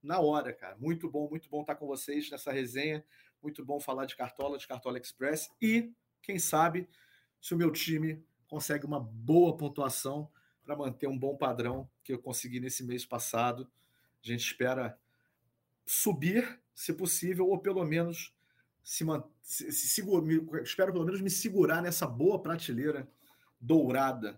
[0.00, 0.76] Na hora, cara.
[0.78, 3.04] Muito bom, muito bom estar com vocês nessa resenha.
[3.42, 5.50] Muito bom falar de Cartola, de Cartola Express.
[5.60, 6.88] E, quem sabe,
[7.40, 10.30] se o meu time consegue uma boa pontuação
[10.62, 13.68] para manter um bom padrão que eu consegui nesse mês passado.
[14.24, 14.98] A gente espera
[15.84, 18.34] subir, se possível, ou pelo menos
[18.82, 19.04] se,
[19.42, 23.08] se, se segura, espero pelo menos me segurar nessa boa prateleira
[23.60, 24.36] dourada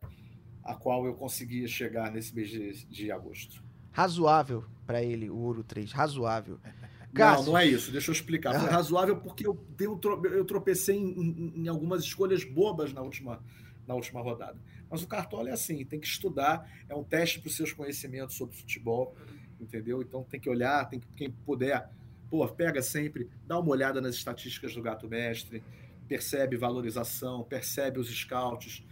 [0.62, 3.62] a qual eu consegui chegar nesse mês de, de agosto.
[3.92, 6.58] Razoável para ele, o Ouro 3, razoável.
[7.16, 8.58] Não, não é isso, deixa eu explicar.
[8.58, 13.40] Foi razoável porque eu, eu tropecei em, em, em algumas escolhas bobas na última,
[13.86, 14.58] na última rodada.
[14.90, 18.36] Mas o Cartola é assim, tem que estudar, é um teste para os seus conhecimentos
[18.36, 19.16] sobre futebol,
[19.60, 20.02] entendeu?
[20.02, 21.90] Então tem que olhar, tem que, quem puder,
[22.30, 25.62] pô, pega sempre, dá uma olhada nas estatísticas do Gato Mestre,
[26.06, 28.84] percebe valorização, percebe os scouts,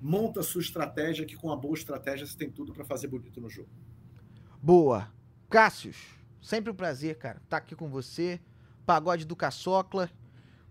[0.00, 3.48] monta sua estratégia, que com a boa estratégia você tem tudo para fazer bonito no
[3.48, 3.68] jogo.
[4.62, 5.12] Boa.
[5.48, 5.96] Cássius,
[6.42, 8.40] sempre um prazer, cara, estar tá aqui com você.
[8.84, 10.10] Pagode do Caçocla,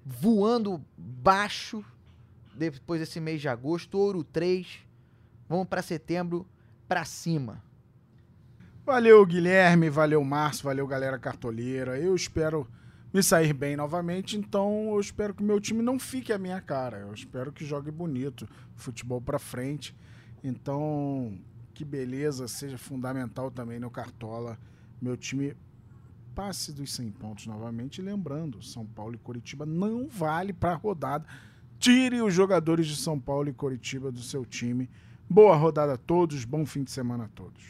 [0.06, 1.84] voando baixo
[2.58, 3.98] depois desse mês de agosto.
[3.98, 4.80] Ouro 3.
[5.48, 6.48] Vamos para setembro,
[6.88, 7.64] para cima.
[8.86, 11.98] Valeu, Guilherme, valeu, Márcio, valeu, galera cartoleira.
[12.00, 12.68] Eu espero
[13.12, 16.62] me sair bem novamente, então eu espero que o meu time não fique a minha
[16.62, 16.98] cara.
[16.98, 19.96] Eu espero que jogue bonito, futebol para frente.
[20.44, 21.40] Então,
[21.74, 24.58] que beleza, seja fundamental também no Cartola.
[25.02, 25.56] Meu time
[26.36, 28.02] passe dos 100 pontos novamente.
[28.02, 31.26] Lembrando, São Paulo e Curitiba não vale para rodada.
[31.80, 34.90] Tire os jogadores de São Paulo e Curitiba do seu time.
[35.30, 37.64] Boa rodada a todos, bom fim de semana a todos.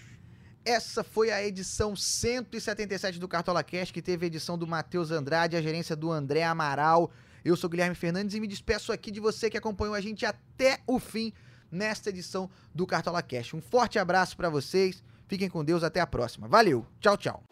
[0.64, 5.56] Essa foi a edição 177 do Cartola Cash, que teve a edição do Matheus Andrade,
[5.56, 7.12] a gerência do André Amaral.
[7.44, 10.80] Eu sou Guilherme Fernandes e me despeço aqui de você que acompanhou a gente até
[10.88, 11.32] o fim
[11.72, 13.54] nesta edição do Cartola Cash.
[13.54, 15.04] Um forte abraço para vocês.
[15.28, 16.48] Fiquem com Deus, até a próxima.
[16.48, 16.86] Valeu.
[17.00, 17.44] Tchau, tchau.